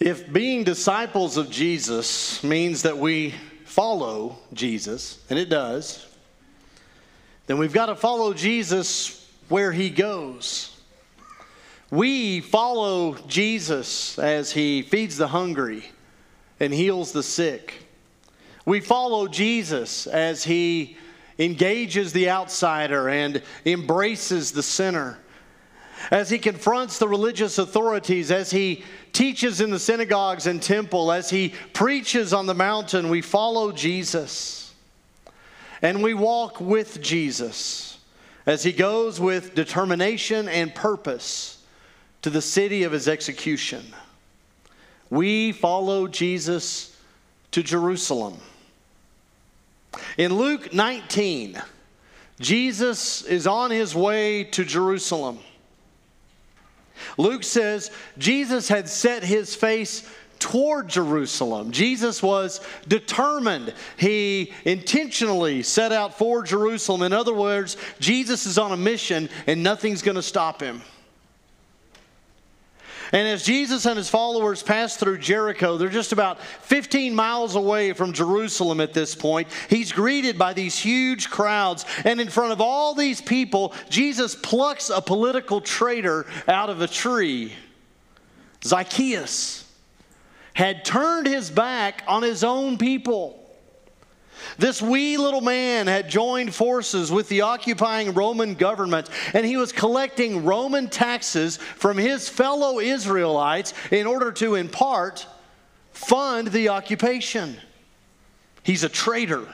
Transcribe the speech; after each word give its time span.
If 0.00 0.32
being 0.32 0.62
disciples 0.62 1.36
of 1.36 1.50
Jesus 1.50 2.44
means 2.44 2.82
that 2.82 2.98
we 2.98 3.34
follow 3.64 4.38
Jesus, 4.52 5.18
and 5.28 5.36
it 5.36 5.48
does, 5.48 6.06
then 7.48 7.58
we've 7.58 7.72
got 7.72 7.86
to 7.86 7.96
follow 7.96 8.32
Jesus 8.32 9.28
where 9.48 9.72
he 9.72 9.90
goes. 9.90 10.76
We 11.90 12.40
follow 12.40 13.14
Jesus 13.26 14.20
as 14.20 14.52
he 14.52 14.82
feeds 14.82 15.16
the 15.16 15.28
hungry 15.28 15.90
and 16.60 16.72
heals 16.72 17.10
the 17.10 17.22
sick. 17.24 17.88
We 18.64 18.78
follow 18.80 19.26
Jesus 19.26 20.06
as 20.06 20.44
he 20.44 20.96
engages 21.40 22.12
the 22.12 22.30
outsider 22.30 23.08
and 23.08 23.42
embraces 23.64 24.52
the 24.52 24.62
sinner 24.62 25.18
as 26.10 26.30
he 26.30 26.38
confronts 26.38 26.98
the 26.98 27.08
religious 27.08 27.58
authorities, 27.58 28.30
as 28.30 28.50
he 28.50 28.84
teaches 29.12 29.60
in 29.60 29.70
the 29.70 29.78
synagogues 29.78 30.46
and 30.46 30.62
temple, 30.62 31.12
as 31.12 31.30
he 31.30 31.54
preaches 31.72 32.32
on 32.32 32.46
the 32.46 32.54
mountain, 32.54 33.08
we 33.08 33.20
follow 33.20 33.72
Jesus. 33.72 34.74
And 35.82 36.02
we 36.02 36.14
walk 36.14 36.60
with 36.60 37.00
Jesus 37.00 37.98
as 38.46 38.62
he 38.62 38.72
goes 38.72 39.20
with 39.20 39.54
determination 39.54 40.48
and 40.48 40.74
purpose 40.74 41.62
to 42.22 42.30
the 42.30 42.42
city 42.42 42.82
of 42.82 42.92
his 42.92 43.08
execution. 43.08 43.84
We 45.10 45.52
follow 45.52 46.08
Jesus 46.08 46.96
to 47.52 47.62
Jerusalem. 47.62 48.38
In 50.16 50.34
Luke 50.34 50.72
19, 50.72 51.60
Jesus 52.40 53.22
is 53.22 53.46
on 53.46 53.70
his 53.70 53.94
way 53.94 54.44
to 54.44 54.64
Jerusalem. 54.64 55.38
Luke 57.18 57.44
says 57.44 57.90
Jesus 58.16 58.68
had 58.68 58.88
set 58.88 59.22
his 59.22 59.54
face 59.54 60.08
toward 60.38 60.88
Jerusalem. 60.88 61.72
Jesus 61.72 62.22
was 62.22 62.60
determined. 62.86 63.74
He 63.96 64.52
intentionally 64.64 65.62
set 65.62 65.92
out 65.92 66.16
for 66.16 66.42
Jerusalem. 66.42 67.02
In 67.02 67.12
other 67.12 67.34
words, 67.34 67.76
Jesus 67.98 68.46
is 68.46 68.56
on 68.56 68.72
a 68.72 68.76
mission 68.76 69.28
and 69.46 69.62
nothing's 69.62 70.00
going 70.00 70.14
to 70.14 70.22
stop 70.22 70.62
him. 70.62 70.80
And 73.12 73.26
as 73.26 73.42
Jesus 73.42 73.86
and 73.86 73.96
his 73.96 74.10
followers 74.10 74.62
pass 74.62 74.96
through 74.96 75.18
Jericho, 75.18 75.76
they're 75.76 75.88
just 75.88 76.12
about 76.12 76.40
15 76.42 77.14
miles 77.14 77.54
away 77.54 77.92
from 77.92 78.12
Jerusalem 78.12 78.80
at 78.80 78.92
this 78.92 79.14
point. 79.14 79.48
He's 79.70 79.92
greeted 79.92 80.38
by 80.38 80.52
these 80.52 80.78
huge 80.78 81.30
crowds. 81.30 81.84
And 82.04 82.20
in 82.20 82.28
front 82.28 82.52
of 82.52 82.60
all 82.60 82.94
these 82.94 83.20
people, 83.20 83.74
Jesus 83.88 84.34
plucks 84.34 84.90
a 84.90 85.00
political 85.00 85.60
traitor 85.60 86.26
out 86.46 86.68
of 86.68 86.82
a 86.82 86.88
tree. 86.88 87.52
Zacchaeus 88.64 89.64
had 90.54 90.84
turned 90.84 91.26
his 91.26 91.50
back 91.50 92.02
on 92.08 92.22
his 92.22 92.42
own 92.42 92.78
people. 92.78 93.37
This 94.58 94.82
wee 94.82 95.16
little 95.16 95.40
man 95.40 95.86
had 95.86 96.08
joined 96.08 96.54
forces 96.54 97.10
with 97.10 97.28
the 97.28 97.42
occupying 97.42 98.12
Roman 98.12 98.54
government, 98.54 99.08
and 99.34 99.44
he 99.44 99.56
was 99.56 99.72
collecting 99.72 100.44
Roman 100.44 100.88
taxes 100.88 101.56
from 101.56 101.96
his 101.96 102.28
fellow 102.28 102.80
Israelites 102.80 103.74
in 103.90 104.06
order 104.06 104.32
to, 104.32 104.54
in 104.54 104.68
part, 104.68 105.26
fund 105.92 106.48
the 106.48 106.68
occupation. 106.70 107.56
He's 108.62 108.84
a 108.84 108.88
traitor. 108.88 109.46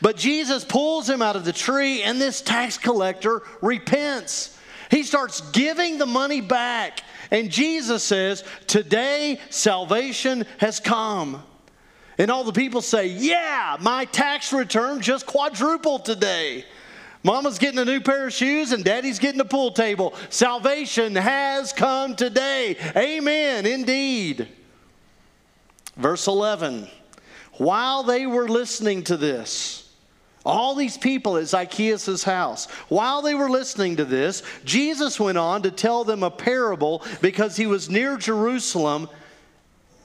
But 0.00 0.16
Jesus 0.16 0.64
pulls 0.64 1.08
him 1.08 1.22
out 1.22 1.36
of 1.36 1.44
the 1.44 1.52
tree, 1.52 2.02
and 2.02 2.20
this 2.20 2.40
tax 2.40 2.78
collector 2.78 3.42
repents. 3.60 4.56
He 4.90 5.02
starts 5.02 5.40
giving 5.50 5.98
the 5.98 6.06
money 6.06 6.40
back. 6.40 7.00
And 7.30 7.50
Jesus 7.50 8.02
says, 8.02 8.44
Today 8.66 9.40
salvation 9.50 10.46
has 10.58 10.78
come. 10.78 11.42
And 12.18 12.30
all 12.30 12.44
the 12.44 12.52
people 12.52 12.80
say, 12.80 13.06
Yeah, 13.06 13.76
my 13.80 14.04
tax 14.04 14.52
return 14.52 15.00
just 15.00 15.26
quadrupled 15.26 16.04
today. 16.04 16.64
Mama's 17.24 17.58
getting 17.58 17.78
a 17.78 17.86
new 17.86 18.00
pair 18.00 18.26
of 18.26 18.34
shoes 18.34 18.72
and 18.72 18.84
daddy's 18.84 19.18
getting 19.18 19.40
a 19.40 19.46
pool 19.46 19.72
table. 19.72 20.12
Salvation 20.28 21.16
has 21.16 21.72
come 21.72 22.14
today. 22.14 22.76
Amen, 22.94 23.64
indeed. 23.64 24.46
Verse 25.96 26.26
11 26.26 26.88
While 27.54 28.02
they 28.02 28.26
were 28.26 28.48
listening 28.48 29.04
to 29.04 29.16
this, 29.16 29.90
all 30.44 30.74
these 30.74 30.98
people 30.98 31.38
at 31.38 31.46
Zacchaeus' 31.46 32.22
house, 32.22 32.66
while 32.88 33.22
they 33.22 33.34
were 33.34 33.48
listening 33.48 33.96
to 33.96 34.04
this, 34.04 34.42
Jesus 34.66 35.18
went 35.18 35.38
on 35.38 35.62
to 35.62 35.70
tell 35.70 36.04
them 36.04 36.22
a 36.22 36.30
parable 36.30 37.02
because 37.22 37.56
he 37.56 37.66
was 37.66 37.88
near 37.88 38.18
Jerusalem 38.18 39.08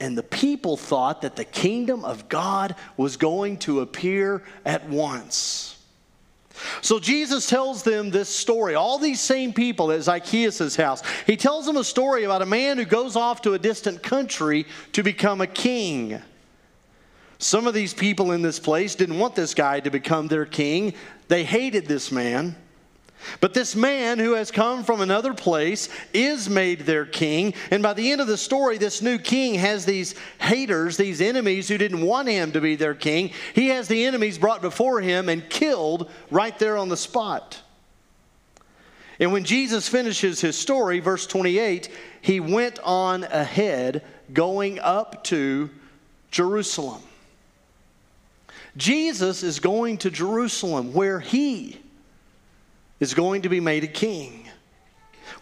and 0.00 0.16
the 0.16 0.22
people 0.22 0.76
thought 0.76 1.22
that 1.22 1.36
the 1.36 1.44
kingdom 1.44 2.04
of 2.04 2.28
God 2.28 2.74
was 2.96 3.16
going 3.16 3.58
to 3.58 3.80
appear 3.80 4.42
at 4.64 4.88
once. 4.88 5.76
So 6.82 6.98
Jesus 6.98 7.46
tells 7.46 7.82
them 7.82 8.10
this 8.10 8.28
story. 8.28 8.74
All 8.74 8.98
these 8.98 9.20
same 9.20 9.52
people 9.52 9.92
at 9.92 10.02
Zacchaeus' 10.02 10.76
house. 10.76 11.02
He 11.26 11.36
tells 11.36 11.66
them 11.66 11.76
a 11.76 11.84
story 11.84 12.24
about 12.24 12.42
a 12.42 12.46
man 12.46 12.78
who 12.78 12.84
goes 12.84 13.16
off 13.16 13.42
to 13.42 13.54
a 13.54 13.58
distant 13.58 14.02
country 14.02 14.66
to 14.92 15.02
become 15.02 15.40
a 15.40 15.46
king. 15.46 16.20
Some 17.38 17.66
of 17.66 17.72
these 17.72 17.94
people 17.94 18.32
in 18.32 18.42
this 18.42 18.58
place 18.58 18.94
didn't 18.94 19.18
want 19.18 19.34
this 19.34 19.54
guy 19.54 19.80
to 19.80 19.90
become 19.90 20.28
their 20.28 20.44
king. 20.44 20.92
They 21.28 21.44
hated 21.44 21.86
this 21.86 22.12
man. 22.12 22.56
But 23.40 23.54
this 23.54 23.76
man 23.76 24.18
who 24.18 24.34
has 24.34 24.50
come 24.50 24.84
from 24.84 25.00
another 25.00 25.34
place 25.34 25.88
is 26.12 26.48
made 26.48 26.80
their 26.80 27.06
king. 27.06 27.54
And 27.70 27.82
by 27.82 27.92
the 27.92 28.10
end 28.12 28.20
of 28.20 28.26
the 28.26 28.36
story, 28.36 28.78
this 28.78 29.02
new 29.02 29.18
king 29.18 29.54
has 29.54 29.84
these 29.84 30.14
haters, 30.40 30.96
these 30.96 31.20
enemies 31.20 31.68
who 31.68 31.78
didn't 31.78 32.02
want 32.02 32.28
him 32.28 32.52
to 32.52 32.60
be 32.60 32.76
their 32.76 32.94
king. 32.94 33.32
He 33.54 33.68
has 33.68 33.88
the 33.88 34.04
enemies 34.04 34.38
brought 34.38 34.62
before 34.62 35.00
him 35.00 35.28
and 35.28 35.48
killed 35.48 36.10
right 36.30 36.58
there 36.58 36.76
on 36.76 36.88
the 36.88 36.96
spot. 36.96 37.60
And 39.18 39.32
when 39.32 39.44
Jesus 39.44 39.86
finishes 39.88 40.40
his 40.40 40.56
story, 40.56 40.98
verse 41.00 41.26
28, 41.26 41.90
he 42.22 42.40
went 42.40 42.78
on 42.82 43.24
ahead, 43.24 44.02
going 44.32 44.78
up 44.78 45.24
to 45.24 45.68
Jerusalem. 46.30 47.02
Jesus 48.76 49.42
is 49.42 49.60
going 49.60 49.98
to 49.98 50.10
Jerusalem 50.10 50.94
where 50.94 51.20
he 51.20 51.78
is 53.00 53.14
going 53.14 53.42
to 53.42 53.48
be 53.48 53.60
made 53.60 53.82
a 53.82 53.88
king, 53.88 54.46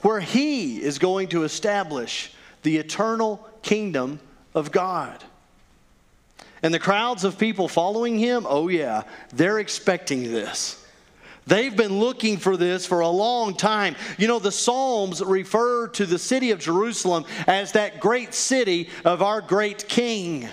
where 0.03 0.21
he 0.21 0.81
is 0.81 0.99
going 0.99 1.29
to 1.29 1.43
establish 1.43 2.33
the 2.63 2.77
eternal 2.77 3.47
kingdom 3.63 4.21
of 4.55 4.73
God. 4.73 5.23
And 6.63 6.73
the 6.73 6.79
crowds 6.79 7.25
of 7.25 7.39
people 7.39 7.69
following 7.69 8.19
him, 8.19 8.47
oh, 8.49 8.69
yeah, 8.69 9.03
they're 9.33 9.59
expecting 9.59 10.25
this. 10.25 10.85
They've 11.47 11.75
been 11.75 11.99
looking 11.99 12.37
for 12.37 12.57
this 12.57 12.85
for 12.85 13.01
a 13.01 13.09
long 13.09 13.55
time. 13.55 13.97
You 14.19 14.29
know, 14.29 14.39
the 14.39 14.53
Psalms 14.53 15.23
refer 15.23 15.89
to 15.89 16.05
the 16.05 16.19
city 16.19 16.51
of 16.51 16.59
Jerusalem 16.59 17.25
as 17.47 17.73
that 17.73 18.01
great 18.01 18.35
city 18.35 18.91
of 19.05 19.23
our 19.23 19.41
great 19.41 19.89
king. 19.89 20.49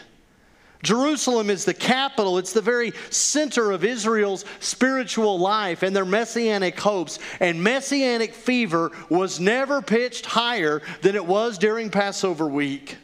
Jerusalem 0.85 1.49
is 1.49 1.65
the 1.65 1.73
capital, 1.73 2.37
it's 2.37 2.53
the 2.53 2.61
very 2.61 2.93
center 3.09 3.71
of 3.71 3.83
Israel's 3.83 4.45
spiritual 4.59 5.39
life 5.39 5.83
and 5.83 5.95
their 5.95 6.05
messianic 6.05 6.79
hopes. 6.79 7.19
And 7.39 7.61
messianic 7.61 8.33
fever 8.33 8.91
was 9.09 9.39
never 9.39 9.81
pitched 9.81 10.25
higher 10.25 10.81
than 11.01 11.15
it 11.15 11.25
was 11.25 11.57
during 11.57 11.89
Passover 11.89 12.47
week. 12.47 12.97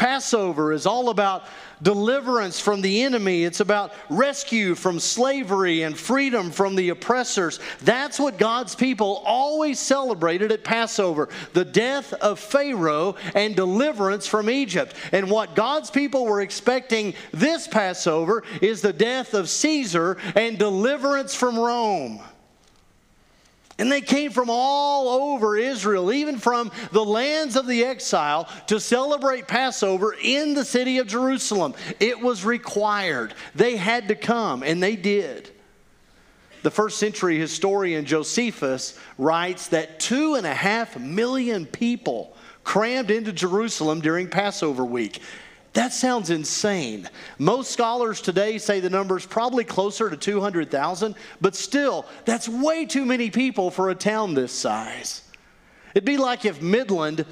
Passover 0.00 0.72
is 0.72 0.86
all 0.86 1.10
about 1.10 1.44
deliverance 1.82 2.58
from 2.58 2.80
the 2.80 3.02
enemy, 3.02 3.44
it's 3.44 3.60
about 3.60 3.92
rescue 4.08 4.74
from 4.74 4.98
slavery 4.98 5.82
and 5.82 5.94
freedom 5.94 6.50
from 6.50 6.74
the 6.74 6.88
oppressors. 6.88 7.60
That's 7.82 8.18
what 8.18 8.38
God's 8.38 8.74
people 8.74 9.22
always 9.26 9.78
celebrated 9.78 10.52
at 10.52 10.64
Passover 10.64 11.28
the 11.52 11.66
death 11.66 12.14
of 12.14 12.38
Pharaoh 12.38 13.16
and 13.34 13.54
deliverance 13.54 14.26
from 14.26 14.48
Egypt. 14.48 14.94
And 15.12 15.30
what 15.30 15.54
God's 15.54 15.90
people 15.90 16.24
were 16.24 16.40
expecting 16.40 17.12
this 17.32 17.68
Passover 17.68 18.42
is 18.62 18.80
the 18.80 18.94
death 18.94 19.34
of 19.34 19.50
Caesar 19.50 20.16
and 20.34 20.58
deliverance 20.58 21.34
from 21.34 21.58
Rome. 21.58 22.22
And 23.80 23.90
they 23.90 24.02
came 24.02 24.30
from 24.30 24.50
all 24.50 25.08
over 25.08 25.56
Israel, 25.56 26.12
even 26.12 26.36
from 26.36 26.70
the 26.92 27.04
lands 27.04 27.56
of 27.56 27.66
the 27.66 27.82
exile, 27.84 28.46
to 28.66 28.78
celebrate 28.78 29.48
Passover 29.48 30.14
in 30.22 30.52
the 30.52 30.66
city 30.66 30.98
of 30.98 31.06
Jerusalem. 31.06 31.72
It 31.98 32.20
was 32.20 32.44
required. 32.44 33.32
They 33.54 33.76
had 33.76 34.08
to 34.08 34.14
come, 34.14 34.62
and 34.62 34.82
they 34.82 34.96
did. 34.96 35.50
The 36.62 36.70
first 36.70 36.98
century 36.98 37.38
historian 37.38 38.04
Josephus 38.04 38.98
writes 39.16 39.68
that 39.68 39.98
two 39.98 40.34
and 40.34 40.46
a 40.46 40.52
half 40.52 40.98
million 40.98 41.64
people 41.64 42.36
crammed 42.62 43.10
into 43.10 43.32
Jerusalem 43.32 44.02
during 44.02 44.28
Passover 44.28 44.84
week. 44.84 45.22
That 45.72 45.92
sounds 45.92 46.30
insane. 46.30 47.08
Most 47.38 47.70
scholars 47.70 48.20
today 48.20 48.58
say 48.58 48.80
the 48.80 48.90
number 48.90 49.16
is 49.16 49.24
probably 49.24 49.64
closer 49.64 50.10
to 50.10 50.16
200,000, 50.16 51.14
but 51.40 51.54
still, 51.54 52.06
that's 52.24 52.48
way 52.48 52.86
too 52.86 53.04
many 53.04 53.30
people 53.30 53.70
for 53.70 53.90
a 53.90 53.94
town 53.94 54.34
this 54.34 54.52
size. 54.52 55.22
It'd 55.94 56.04
be 56.04 56.16
like 56.16 56.44
if 56.44 56.60
Midland 56.60 57.24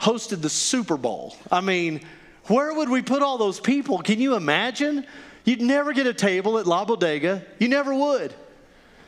hosted 0.00 0.42
the 0.42 0.48
Super 0.48 0.96
Bowl. 0.96 1.36
I 1.50 1.60
mean, 1.60 2.00
where 2.46 2.74
would 2.74 2.88
we 2.88 3.02
put 3.02 3.22
all 3.22 3.38
those 3.38 3.60
people? 3.60 3.98
Can 3.98 4.20
you 4.20 4.34
imagine? 4.34 5.06
You'd 5.44 5.60
never 5.60 5.92
get 5.92 6.06
a 6.06 6.14
table 6.14 6.58
at 6.58 6.66
La 6.66 6.84
Bodega. 6.84 7.44
You 7.58 7.68
never 7.68 7.94
would. 7.94 8.34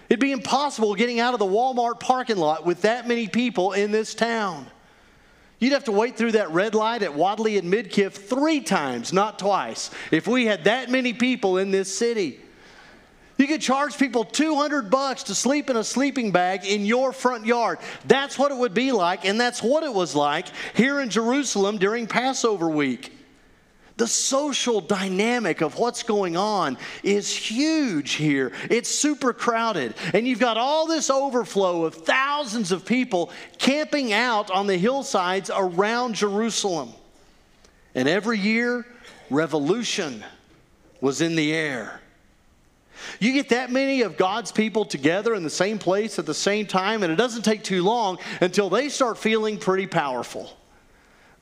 It'd 0.08 0.20
be 0.20 0.32
impossible 0.32 0.94
getting 0.94 1.20
out 1.20 1.32
of 1.32 1.41
the 1.41 1.47
Walmart 1.47 1.99
parking 1.99 2.37
lot 2.37 2.67
with 2.67 2.82
that 2.82 3.08
many 3.08 3.26
people 3.26 3.73
in 3.73 3.91
this 3.91 4.15
town. 4.15 4.67
You'd 5.62 5.75
have 5.75 5.85
to 5.85 5.93
wait 5.93 6.17
through 6.17 6.32
that 6.32 6.50
red 6.50 6.75
light 6.75 7.05
at 7.05 7.14
Wadley 7.14 7.56
and 7.56 7.73
Midkiff 7.73 8.14
three 8.14 8.61
times, 8.62 9.12
not 9.12 9.38
twice, 9.38 9.91
if 10.11 10.26
we 10.26 10.44
had 10.44 10.64
that 10.64 10.91
many 10.91 11.12
people 11.12 11.59
in 11.59 11.70
this 11.70 11.97
city. 11.97 12.41
You 13.38 13.47
could 13.47 13.61
charge 13.61 13.97
people 13.97 14.25
200 14.25 14.91
bucks 14.91 15.23
to 15.25 15.37
sleep 15.37 15.70
in 15.70 15.76
a 15.76 15.85
sleeping 15.85 16.32
bag 16.32 16.67
in 16.67 16.85
your 16.85 17.12
front 17.12 17.47
yard. 17.47 17.79
That's 18.06 18.37
what 18.37 18.50
it 18.50 18.56
would 18.56 18.75
be 18.75 18.91
like, 18.91 19.25
and 19.25 19.41
that's 19.41 19.62
what 19.62 19.85
it 19.85 19.94
was 19.94 20.17
like 20.17 20.49
here 20.75 21.00
in 21.00 21.11
Jerusalem 21.11 21.79
during 21.79 22.08
Passover 22.08 22.69
week. 22.69 23.12
The 23.97 24.06
social 24.06 24.81
dynamic 24.81 25.61
of 25.61 25.79
what's 25.79 26.03
going 26.03 26.37
on 26.37 26.79
is 27.03 27.35
huge 27.35 28.12
here. 28.12 28.53
It's 28.71 28.89
super 28.89 29.33
crowded. 29.33 29.94
And 30.15 30.27
you've 30.27 30.39
got 30.39 30.56
all 30.56 30.87
this 30.87 31.11
overflow 31.11 31.85
of 31.85 31.94
thousands 31.94 32.73
of 32.73 32.87
people 32.87 33.31
camping 33.59 34.12
out 34.12 34.50
on 34.50 34.67
the 34.67 34.77
hillsides 34.77 35.50
around 35.55 36.15
Jerusalem. 36.15 36.93
And 37.94 38.09
every 38.09 38.39
year, 38.39 38.87
revolution 39.31 40.25
was 41.00 41.21
in 41.21 41.37
the 41.37 41.53
air. 41.53 42.00
You 43.21 43.33
get 43.33 43.50
that 43.50 43.71
many 43.71 44.03
of 44.03 44.17
God's 44.17 44.53
people 44.53 44.85
together 44.85 45.35
in 45.35 45.43
the 45.43 45.50
same 45.50 45.79
place 45.79 46.19
at 46.19 46.27
the 46.27 46.35
same 46.35 46.67
time, 46.67 47.03
and 47.03 47.12
it 47.12 47.17
doesn't 47.17 47.43
take 47.43 47.65
too 47.65 47.83
long 47.83 48.19
until 48.41 48.71
they 48.71 48.89
start 48.89 49.19
feeling 49.19 49.59
pretty 49.59 49.87
powerful. 49.87 50.56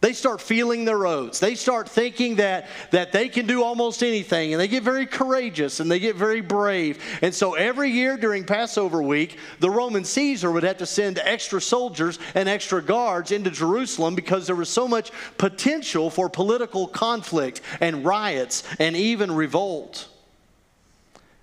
They 0.00 0.14
start 0.14 0.40
feeling 0.40 0.86
their 0.86 1.06
oats. 1.06 1.40
They 1.40 1.54
start 1.54 1.86
thinking 1.86 2.36
that, 2.36 2.68
that 2.90 3.12
they 3.12 3.28
can 3.28 3.46
do 3.46 3.62
almost 3.62 4.02
anything, 4.02 4.54
and 4.54 4.60
they 4.60 4.66
get 4.66 4.82
very 4.82 5.04
courageous 5.04 5.78
and 5.78 5.90
they 5.90 5.98
get 5.98 6.16
very 6.16 6.40
brave. 6.40 7.02
And 7.20 7.34
so 7.34 7.52
every 7.52 7.90
year 7.90 8.16
during 8.16 8.44
Passover 8.44 9.02
week, 9.02 9.36
the 9.58 9.68
Roman 9.68 10.04
Caesar 10.04 10.50
would 10.50 10.62
have 10.62 10.78
to 10.78 10.86
send 10.86 11.18
extra 11.18 11.60
soldiers 11.60 12.18
and 12.34 12.48
extra 12.48 12.82
guards 12.82 13.30
into 13.30 13.50
Jerusalem 13.50 14.14
because 14.14 14.46
there 14.46 14.56
was 14.56 14.70
so 14.70 14.88
much 14.88 15.12
potential 15.36 16.08
for 16.08 16.30
political 16.30 16.86
conflict 16.88 17.60
and 17.80 18.02
riots 18.02 18.64
and 18.78 18.96
even 18.96 19.30
revolt. 19.30 20.08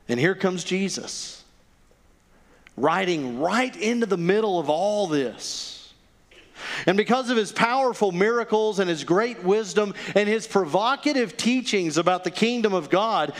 And 0.09 0.19
here 0.19 0.33
comes 0.33 0.63
Jesus, 0.63 1.44
riding 2.75 3.39
right 3.39 3.75
into 3.75 4.07
the 4.07 4.18
middle 4.18 4.59
of 4.59 4.68
all 4.68 5.06
this 5.06 5.76
and 6.86 6.98
because 6.98 7.30
of 7.30 7.38
his 7.38 7.51
powerful 7.51 8.12
miracles 8.12 8.80
and 8.80 8.89
his 8.89 9.04
great 9.04 9.44
wisdom 9.44 9.94
and 10.15 10.27
his 10.27 10.48
provocative 10.48 11.38
teachings 11.38 11.98
about 11.98 12.24
the 12.24 12.31
kingdom 12.31 12.74
of 12.74 12.89
God, 12.89 13.33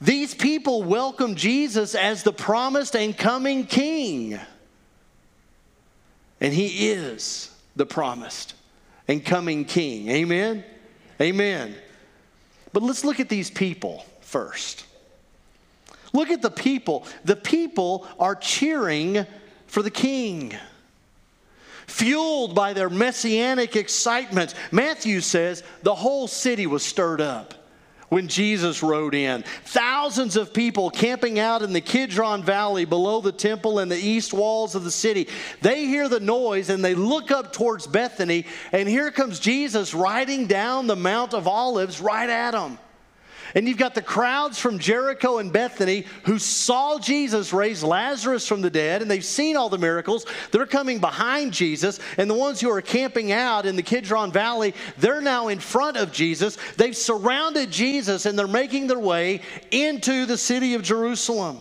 these 0.00 0.34
people 0.34 0.82
welcome 0.82 1.34
Jesus 1.34 1.94
as 1.94 2.22
the 2.22 2.32
promised 2.32 2.94
and 2.94 3.16
coming 3.16 3.64
king. 3.64 4.38
And 6.40 6.52
he 6.52 6.88
is 6.90 7.50
the 7.76 7.86
promised 7.86 8.54
and 9.08 9.24
coming 9.24 9.64
king. 9.64 10.08
Amen? 10.10 10.64
Amen. 11.20 11.74
But 12.72 12.82
let's 12.82 13.04
look 13.04 13.20
at 13.20 13.28
these 13.28 13.50
people 13.50 14.04
first. 14.20 14.84
Look 16.12 16.30
at 16.30 16.42
the 16.42 16.50
people. 16.50 17.06
The 17.24 17.36
people 17.36 18.06
are 18.18 18.34
cheering 18.34 19.26
for 19.66 19.82
the 19.82 19.90
king 19.90 20.54
fueled 21.86 22.54
by 22.54 22.72
their 22.72 22.90
messianic 22.90 23.76
excitement. 23.76 24.54
Matthew 24.70 25.20
says 25.20 25.62
the 25.82 25.94
whole 25.94 26.28
city 26.28 26.66
was 26.66 26.82
stirred 26.82 27.20
up 27.20 27.54
when 28.08 28.28
Jesus 28.28 28.82
rode 28.82 29.14
in. 29.14 29.42
Thousands 29.64 30.36
of 30.36 30.54
people 30.54 30.90
camping 30.90 31.38
out 31.38 31.62
in 31.62 31.72
the 31.72 31.80
Kidron 31.80 32.42
Valley 32.42 32.84
below 32.84 33.20
the 33.20 33.32
temple 33.32 33.78
and 33.78 33.90
the 33.90 33.96
east 33.96 34.32
walls 34.32 34.74
of 34.74 34.84
the 34.84 34.90
city. 34.90 35.28
They 35.60 35.86
hear 35.86 36.08
the 36.08 36.20
noise 36.20 36.70
and 36.70 36.84
they 36.84 36.94
look 36.94 37.30
up 37.30 37.52
towards 37.52 37.86
Bethany, 37.86 38.46
and 38.72 38.88
here 38.88 39.10
comes 39.10 39.40
Jesus 39.40 39.94
riding 39.94 40.46
down 40.46 40.86
the 40.86 40.96
Mount 40.96 41.34
of 41.34 41.48
Olives 41.48 42.00
right 42.00 42.30
at 42.30 42.52
them. 42.52 42.78
And 43.56 43.66
you've 43.66 43.78
got 43.78 43.94
the 43.94 44.02
crowds 44.02 44.58
from 44.58 44.78
Jericho 44.78 45.38
and 45.38 45.50
Bethany 45.50 46.04
who 46.24 46.38
saw 46.38 46.98
Jesus 46.98 47.54
raise 47.54 47.82
Lazarus 47.82 48.46
from 48.46 48.60
the 48.60 48.68
dead, 48.68 49.00
and 49.00 49.10
they've 49.10 49.24
seen 49.24 49.56
all 49.56 49.70
the 49.70 49.78
miracles. 49.78 50.26
They're 50.50 50.66
coming 50.66 50.98
behind 50.98 51.54
Jesus. 51.54 51.98
And 52.18 52.28
the 52.28 52.34
ones 52.34 52.60
who 52.60 52.68
are 52.70 52.82
camping 52.82 53.32
out 53.32 53.64
in 53.64 53.74
the 53.74 53.82
Kidron 53.82 54.30
Valley, 54.30 54.74
they're 54.98 55.22
now 55.22 55.48
in 55.48 55.58
front 55.58 55.96
of 55.96 56.12
Jesus. 56.12 56.58
They've 56.76 56.94
surrounded 56.94 57.70
Jesus, 57.70 58.26
and 58.26 58.38
they're 58.38 58.46
making 58.46 58.88
their 58.88 58.98
way 58.98 59.40
into 59.70 60.26
the 60.26 60.36
city 60.36 60.74
of 60.74 60.82
Jerusalem. 60.82 61.58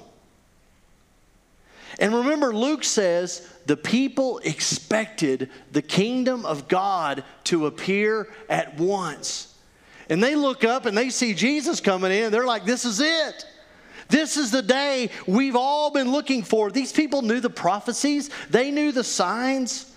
And 1.97 2.13
remember, 2.13 2.53
Luke 2.53 2.83
says 2.83 3.50
the 3.68 3.77
people 3.77 4.39
expected 4.39 5.50
the 5.71 5.81
kingdom 5.81 6.45
of 6.45 6.68
God 6.68 7.24
to 7.45 7.68
appear 7.68 8.27
at 8.50 8.77
once. 8.77 9.55
And 10.10 10.24
they 10.24 10.36
look 10.36 10.63
up 10.63 10.86
and 10.86 10.98
they 10.98 11.10
see 11.10 11.34
Jesus 11.34 11.80
coming 11.80 12.12
in. 12.12 12.31
They're 12.31 12.46
like, 12.46 12.66
this 12.66 12.86
is 12.86 13.00
it. 13.00 13.46
This 14.07 14.38
is 14.38 14.52
the 14.52 14.62
day 14.62 15.10
we've 15.25 15.56
all 15.56 15.90
been 15.90 16.12
looking 16.12 16.44
for. 16.44 16.69
These 16.69 16.92
people 16.92 17.22
knew 17.22 17.40
the 17.40 17.50
prophecies, 17.50 18.30
they 18.50 18.72
knew 18.72 18.92
the 18.92 19.04
signs. 19.04 19.92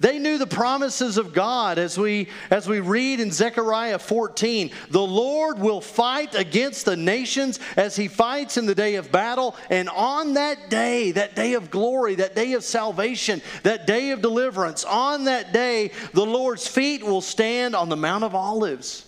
They 0.00 0.20
knew 0.20 0.38
the 0.38 0.46
promises 0.46 1.18
of 1.18 1.32
God 1.32 1.76
as 1.76 1.98
we 1.98 2.28
as 2.50 2.68
we 2.68 2.78
read 2.78 3.18
in 3.18 3.32
Zechariah 3.32 3.98
14. 3.98 4.70
The 4.90 5.02
Lord 5.02 5.58
will 5.58 5.80
fight 5.80 6.36
against 6.36 6.84
the 6.84 6.96
nations 6.96 7.58
as 7.76 7.96
he 7.96 8.06
fights 8.06 8.56
in 8.56 8.66
the 8.66 8.76
day 8.76 8.94
of 8.94 9.10
battle, 9.10 9.56
and 9.70 9.88
on 9.88 10.34
that 10.34 10.70
day, 10.70 11.10
that 11.10 11.34
day 11.34 11.54
of 11.54 11.72
glory, 11.72 12.14
that 12.14 12.36
day 12.36 12.52
of 12.52 12.62
salvation, 12.62 13.42
that 13.64 13.88
day 13.88 14.12
of 14.12 14.22
deliverance, 14.22 14.84
on 14.84 15.24
that 15.24 15.52
day 15.52 15.90
the 16.12 16.24
Lord's 16.24 16.68
feet 16.68 17.02
will 17.02 17.20
stand 17.20 17.74
on 17.74 17.88
the 17.88 17.96
Mount 17.96 18.22
of 18.22 18.36
Olives 18.36 19.07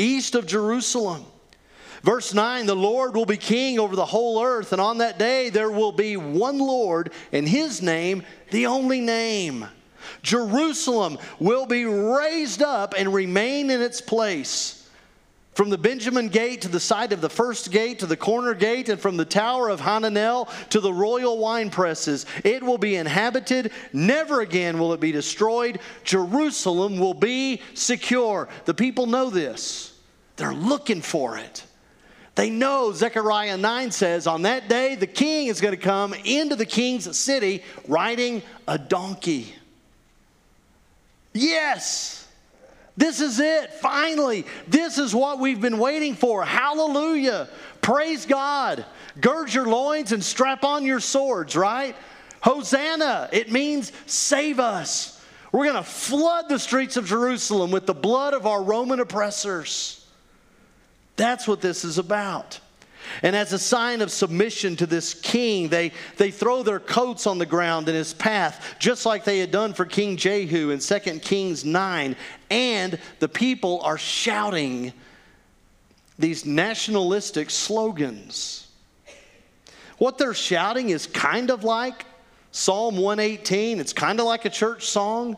east 0.00 0.34
of 0.34 0.46
Jerusalem. 0.46 1.24
Verse 2.02 2.32
9 2.32 2.66
The 2.66 2.74
Lord 2.74 3.14
will 3.14 3.26
be 3.26 3.36
king 3.36 3.78
over 3.78 3.94
the 3.94 4.06
whole 4.06 4.42
earth, 4.42 4.72
and 4.72 4.80
on 4.80 4.98
that 4.98 5.18
day 5.18 5.50
there 5.50 5.70
will 5.70 5.92
be 5.92 6.16
one 6.16 6.58
Lord, 6.58 7.12
and 7.32 7.48
his 7.48 7.82
name 7.82 8.24
the 8.50 8.66
only 8.66 9.00
name. 9.00 9.66
Jerusalem 10.22 11.18
will 11.38 11.66
be 11.66 11.84
raised 11.84 12.62
up 12.62 12.94
and 12.96 13.12
remain 13.12 13.70
in 13.70 13.80
its 13.80 14.00
place. 14.00 14.79
From 15.60 15.68
the 15.68 15.76
Benjamin 15.76 16.30
gate 16.30 16.62
to 16.62 16.68
the 16.68 16.80
side 16.80 17.12
of 17.12 17.20
the 17.20 17.28
first 17.28 17.70
gate 17.70 17.98
to 17.98 18.06
the 18.06 18.16
corner 18.16 18.54
gate, 18.54 18.88
and 18.88 18.98
from 18.98 19.18
the 19.18 19.26
tower 19.26 19.68
of 19.68 19.78
Hananel 19.78 20.48
to 20.70 20.80
the 20.80 20.90
royal 20.90 21.36
wine 21.36 21.68
presses, 21.68 22.24
it 22.44 22.62
will 22.62 22.78
be 22.78 22.96
inhabited. 22.96 23.70
Never 23.92 24.40
again 24.40 24.78
will 24.78 24.94
it 24.94 25.00
be 25.00 25.12
destroyed. 25.12 25.78
Jerusalem 26.02 26.98
will 26.98 27.12
be 27.12 27.60
secure. 27.74 28.48
The 28.64 28.72
people 28.72 29.04
know 29.04 29.28
this. 29.28 29.92
They're 30.36 30.54
looking 30.54 31.02
for 31.02 31.36
it. 31.36 31.62
They 32.36 32.48
know 32.48 32.92
Zechariah 32.92 33.58
9 33.58 33.90
says, 33.90 34.26
on 34.26 34.40
that 34.42 34.66
day, 34.66 34.94
the 34.94 35.06
king 35.06 35.48
is 35.48 35.60
going 35.60 35.76
to 35.76 35.78
come 35.82 36.14
into 36.24 36.56
the 36.56 36.64
king's 36.64 37.18
city 37.18 37.62
riding 37.86 38.40
a 38.66 38.78
donkey. 38.78 39.54
Yes, 41.34 42.19
this 43.00 43.22
is 43.22 43.40
it. 43.40 43.72
Finally, 43.72 44.44
this 44.68 44.98
is 44.98 45.14
what 45.14 45.38
we've 45.38 45.60
been 45.60 45.78
waiting 45.78 46.14
for. 46.14 46.44
Hallelujah. 46.44 47.48
Praise 47.80 48.26
God. 48.26 48.84
Gird 49.18 49.54
your 49.54 49.64
loins 49.64 50.12
and 50.12 50.22
strap 50.22 50.64
on 50.64 50.84
your 50.84 51.00
swords, 51.00 51.56
right? 51.56 51.96
Hosanna. 52.42 53.30
It 53.32 53.50
means 53.50 53.90
save 54.04 54.60
us. 54.60 55.18
We're 55.50 55.64
going 55.64 55.82
to 55.82 55.90
flood 55.90 56.50
the 56.50 56.58
streets 56.58 56.98
of 56.98 57.06
Jerusalem 57.06 57.70
with 57.70 57.86
the 57.86 57.94
blood 57.94 58.34
of 58.34 58.46
our 58.46 58.62
Roman 58.62 59.00
oppressors. 59.00 60.06
That's 61.16 61.48
what 61.48 61.62
this 61.62 61.84
is 61.84 61.96
about. 61.96 62.60
And 63.22 63.34
as 63.36 63.52
a 63.52 63.58
sign 63.58 64.00
of 64.00 64.10
submission 64.10 64.76
to 64.76 64.86
this 64.86 65.14
king, 65.14 65.68
they, 65.68 65.92
they 66.16 66.30
throw 66.30 66.62
their 66.62 66.80
coats 66.80 67.26
on 67.26 67.38
the 67.38 67.46
ground 67.46 67.88
in 67.88 67.94
his 67.94 68.14
path, 68.14 68.76
just 68.78 69.06
like 69.06 69.24
they 69.24 69.38
had 69.38 69.50
done 69.50 69.72
for 69.72 69.84
King 69.84 70.16
Jehu 70.16 70.70
in 70.70 70.78
2 70.78 70.98
Kings 71.20 71.64
9. 71.64 72.16
And 72.50 72.98
the 73.18 73.28
people 73.28 73.80
are 73.82 73.98
shouting 73.98 74.92
these 76.18 76.44
nationalistic 76.44 77.50
slogans. 77.50 78.68
What 79.98 80.18
they're 80.18 80.34
shouting 80.34 80.90
is 80.90 81.06
kind 81.06 81.50
of 81.50 81.64
like 81.64 82.06
Psalm 82.52 82.96
118. 82.96 83.80
It's 83.80 83.92
kind 83.92 84.20
of 84.20 84.26
like 84.26 84.44
a 84.44 84.50
church 84.50 84.86
song, 84.86 85.36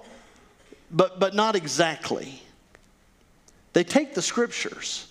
but, 0.90 1.20
but 1.20 1.34
not 1.34 1.56
exactly. 1.56 2.42
They 3.72 3.84
take 3.84 4.14
the 4.14 4.22
scriptures 4.22 5.08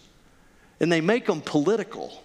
and 0.79 0.91
they 0.91 1.01
make 1.01 1.25
them 1.25 1.41
political. 1.41 2.23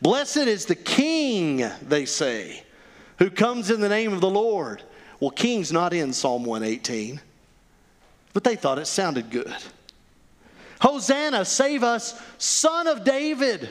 Blessed 0.00 0.38
is 0.38 0.66
the 0.66 0.74
king, 0.74 1.64
they 1.82 2.04
say, 2.06 2.62
who 3.18 3.30
comes 3.30 3.70
in 3.70 3.80
the 3.80 3.88
name 3.88 4.12
of 4.12 4.20
the 4.20 4.30
Lord. 4.30 4.82
Well, 5.20 5.30
king's 5.30 5.70
not 5.70 5.92
in 5.92 6.12
Psalm 6.12 6.44
118. 6.44 7.20
but 8.32 8.44
they 8.44 8.56
thought 8.56 8.78
it 8.78 8.86
sounded 8.86 9.30
good. 9.30 9.54
Hosanna, 10.80 11.44
save 11.44 11.82
us, 11.82 12.20
son 12.38 12.86
of 12.88 13.04
David. 13.04 13.68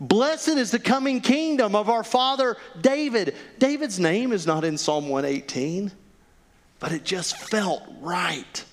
Blessed 0.00 0.48
is 0.48 0.72
the 0.72 0.80
coming 0.80 1.20
kingdom 1.20 1.76
of 1.76 1.88
our 1.88 2.02
father 2.02 2.56
David. 2.80 3.36
David's 3.58 4.00
name 4.00 4.32
is 4.32 4.46
not 4.46 4.64
in 4.64 4.76
Psalm 4.76 5.08
118, 5.08 5.92
but 6.80 6.90
it 6.90 7.04
just 7.04 7.36
felt 7.36 7.84
right. 8.00 8.64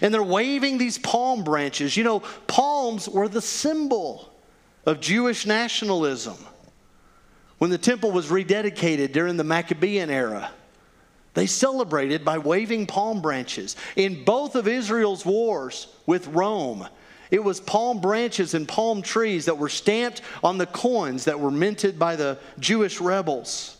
And 0.00 0.12
they're 0.12 0.22
waving 0.22 0.78
these 0.78 0.98
palm 0.98 1.44
branches. 1.44 1.96
You 1.96 2.02
know, 2.02 2.20
palms 2.48 3.08
were 3.08 3.28
the 3.28 3.42
symbol 3.42 4.31
of 4.84 5.00
Jewish 5.00 5.46
nationalism. 5.46 6.36
When 7.58 7.70
the 7.70 7.78
temple 7.78 8.10
was 8.10 8.26
rededicated 8.26 9.12
during 9.12 9.36
the 9.36 9.44
Maccabean 9.44 10.10
era, 10.10 10.50
they 11.34 11.46
celebrated 11.46 12.24
by 12.24 12.38
waving 12.38 12.86
palm 12.86 13.22
branches. 13.22 13.76
In 13.96 14.24
both 14.24 14.54
of 14.54 14.68
Israel's 14.68 15.24
wars 15.24 15.86
with 16.06 16.26
Rome, 16.28 16.86
it 17.30 17.42
was 17.42 17.60
palm 17.60 18.00
branches 18.00 18.54
and 18.54 18.68
palm 18.68 19.00
trees 19.00 19.46
that 19.46 19.56
were 19.56 19.70
stamped 19.70 20.20
on 20.44 20.58
the 20.58 20.66
coins 20.66 21.24
that 21.24 21.40
were 21.40 21.50
minted 21.50 21.98
by 21.98 22.16
the 22.16 22.38
Jewish 22.58 23.00
rebels. 23.00 23.78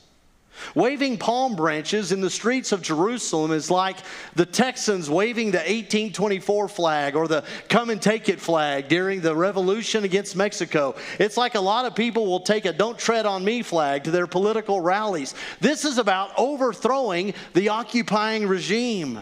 Waving 0.74 1.18
palm 1.18 1.56
branches 1.56 2.12
in 2.12 2.20
the 2.20 2.30
streets 2.30 2.72
of 2.72 2.82
Jerusalem 2.82 3.52
is 3.52 3.70
like 3.70 3.98
the 4.34 4.46
Texans 4.46 5.10
waving 5.10 5.50
the 5.50 5.58
1824 5.58 6.68
flag 6.68 7.16
or 7.16 7.28
the 7.28 7.44
come 7.68 7.90
and 7.90 8.00
take 8.00 8.28
it 8.28 8.40
flag 8.40 8.88
during 8.88 9.20
the 9.20 9.34
revolution 9.34 10.04
against 10.04 10.36
Mexico. 10.36 10.94
It's 11.18 11.36
like 11.36 11.54
a 11.54 11.60
lot 11.60 11.84
of 11.84 11.94
people 11.94 12.26
will 12.26 12.40
take 12.40 12.64
a 12.64 12.72
don't 12.72 12.98
tread 12.98 13.26
on 13.26 13.44
me 13.44 13.62
flag 13.62 14.04
to 14.04 14.10
their 14.10 14.26
political 14.26 14.80
rallies. 14.80 15.34
This 15.60 15.84
is 15.84 15.98
about 15.98 16.30
overthrowing 16.38 17.34
the 17.54 17.70
occupying 17.70 18.46
regime. 18.46 19.20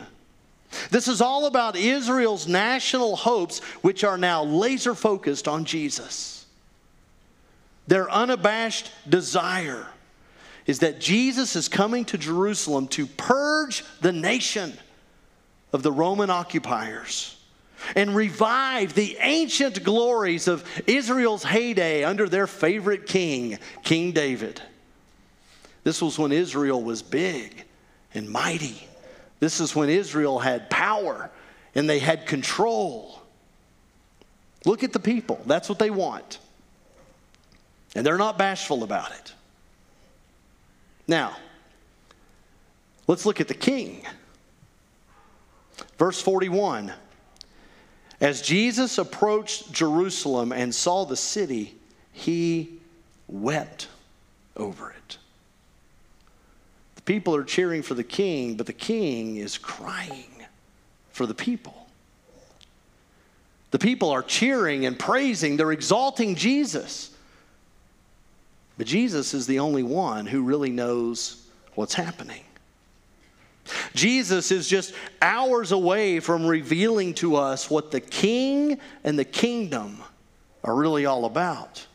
This 0.90 1.08
is 1.08 1.20
all 1.20 1.46
about 1.46 1.74
Israel's 1.74 2.46
national 2.46 3.16
hopes, 3.16 3.58
which 3.82 4.04
are 4.04 4.18
now 4.18 4.44
laser 4.44 4.94
focused 4.94 5.48
on 5.48 5.64
Jesus. 5.64 6.46
Their 7.88 8.08
unabashed 8.08 8.92
desire 9.08 9.88
is 10.66 10.80
that 10.80 11.00
Jesus 11.00 11.56
is 11.56 11.68
coming 11.68 12.04
to 12.06 12.18
Jerusalem 12.18 12.88
to 12.88 13.06
purge 13.06 13.84
the 14.00 14.12
nation 14.12 14.72
of 15.72 15.82
the 15.82 15.92
Roman 15.92 16.30
occupiers 16.30 17.36
and 17.96 18.14
revive 18.14 18.94
the 18.94 19.16
ancient 19.20 19.82
glories 19.84 20.48
of 20.48 20.64
Israel's 20.86 21.44
heyday 21.44 22.04
under 22.04 22.28
their 22.28 22.46
favorite 22.46 23.06
king, 23.06 23.58
King 23.82 24.12
David. 24.12 24.60
This 25.82 26.02
was 26.02 26.18
when 26.18 26.32
Israel 26.32 26.82
was 26.82 27.02
big 27.02 27.64
and 28.14 28.28
mighty. 28.28 28.86
This 29.38 29.60
is 29.60 29.74
when 29.74 29.88
Israel 29.88 30.38
had 30.38 30.68
power 30.68 31.30
and 31.74 31.88
they 31.88 31.98
had 31.98 32.26
control. 32.26 33.22
Look 34.66 34.84
at 34.84 34.92
the 34.92 35.00
people. 35.00 35.40
That's 35.46 35.68
what 35.68 35.78
they 35.78 35.90
want. 35.90 36.38
And 37.94 38.04
they're 38.04 38.18
not 38.18 38.36
bashful 38.36 38.82
about 38.82 39.10
it. 39.12 39.32
Now, 41.10 41.36
let's 43.08 43.26
look 43.26 43.40
at 43.40 43.48
the 43.48 43.54
king. 43.54 44.06
Verse 45.98 46.22
41 46.22 46.92
As 48.20 48.40
Jesus 48.40 48.96
approached 48.96 49.72
Jerusalem 49.72 50.52
and 50.52 50.72
saw 50.72 51.04
the 51.04 51.16
city, 51.16 51.74
he 52.12 52.78
wept 53.26 53.88
over 54.56 54.92
it. 54.92 55.18
The 56.94 57.02
people 57.02 57.34
are 57.34 57.42
cheering 57.42 57.82
for 57.82 57.94
the 57.94 58.04
king, 58.04 58.54
but 58.54 58.66
the 58.66 58.72
king 58.72 59.36
is 59.36 59.58
crying 59.58 60.46
for 61.10 61.26
the 61.26 61.34
people. 61.34 61.88
The 63.72 63.80
people 63.80 64.10
are 64.10 64.22
cheering 64.22 64.86
and 64.86 64.96
praising, 64.96 65.56
they're 65.56 65.72
exalting 65.72 66.36
Jesus. 66.36 67.10
But 68.80 68.86
Jesus 68.86 69.34
is 69.34 69.46
the 69.46 69.58
only 69.58 69.82
one 69.82 70.24
who 70.24 70.40
really 70.40 70.70
knows 70.70 71.46
what's 71.74 71.92
happening. 71.92 72.40
Jesus 73.92 74.50
is 74.50 74.66
just 74.66 74.94
hours 75.20 75.72
away 75.72 76.18
from 76.18 76.46
revealing 76.46 77.12
to 77.16 77.36
us 77.36 77.68
what 77.68 77.90
the 77.90 78.00
king 78.00 78.80
and 79.04 79.18
the 79.18 79.24
kingdom 79.26 79.98
are 80.64 80.74
really 80.74 81.04
all 81.04 81.26
about. 81.26 81.86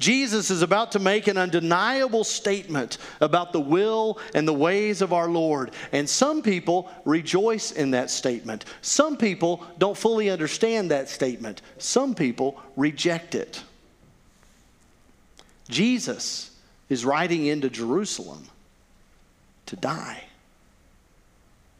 Jesus 0.00 0.50
is 0.50 0.60
about 0.60 0.90
to 0.90 0.98
make 0.98 1.28
an 1.28 1.38
undeniable 1.38 2.24
statement 2.24 2.98
about 3.20 3.52
the 3.52 3.60
will 3.60 4.18
and 4.34 4.48
the 4.48 4.52
ways 4.52 5.02
of 5.02 5.12
our 5.12 5.28
Lord. 5.28 5.70
And 5.92 6.10
some 6.10 6.42
people 6.42 6.90
rejoice 7.04 7.70
in 7.70 7.92
that 7.92 8.10
statement. 8.10 8.64
Some 8.82 9.16
people 9.16 9.64
don't 9.78 9.96
fully 9.96 10.30
understand 10.30 10.90
that 10.90 11.08
statement. 11.08 11.62
Some 11.78 12.16
people 12.16 12.60
reject 12.74 13.36
it. 13.36 13.62
Jesus 15.68 16.50
is 16.88 17.04
riding 17.04 17.46
into 17.46 17.70
Jerusalem 17.70 18.44
to 19.66 19.76
die. 19.76 20.22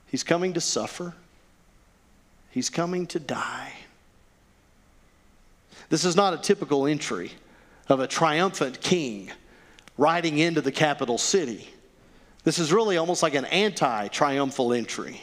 He's 0.07 0.23
coming 0.23 0.55
to 0.55 0.61
suffer, 0.61 1.14
he's 2.50 2.71
coming 2.71 3.07
to 3.09 3.19
die. 3.19 3.73
This 5.91 6.05
is 6.05 6.17
not 6.17 6.35
a 6.35 6.38
typical 6.38 6.87
entry 6.87 7.33
of 7.88 8.00
a 8.00 8.07
triumphant 8.07 8.81
king 8.81 9.31
riding 9.99 10.38
into 10.38 10.61
the 10.61 10.73
capital 10.73 11.19
city. 11.19 11.69
This 12.45 12.59
is 12.59 12.73
really 12.73 12.97
almost 12.97 13.23
like 13.23 13.35
an 13.35 13.45
anti 13.47 14.09
triumphal 14.09 14.73
entry. 14.73 15.21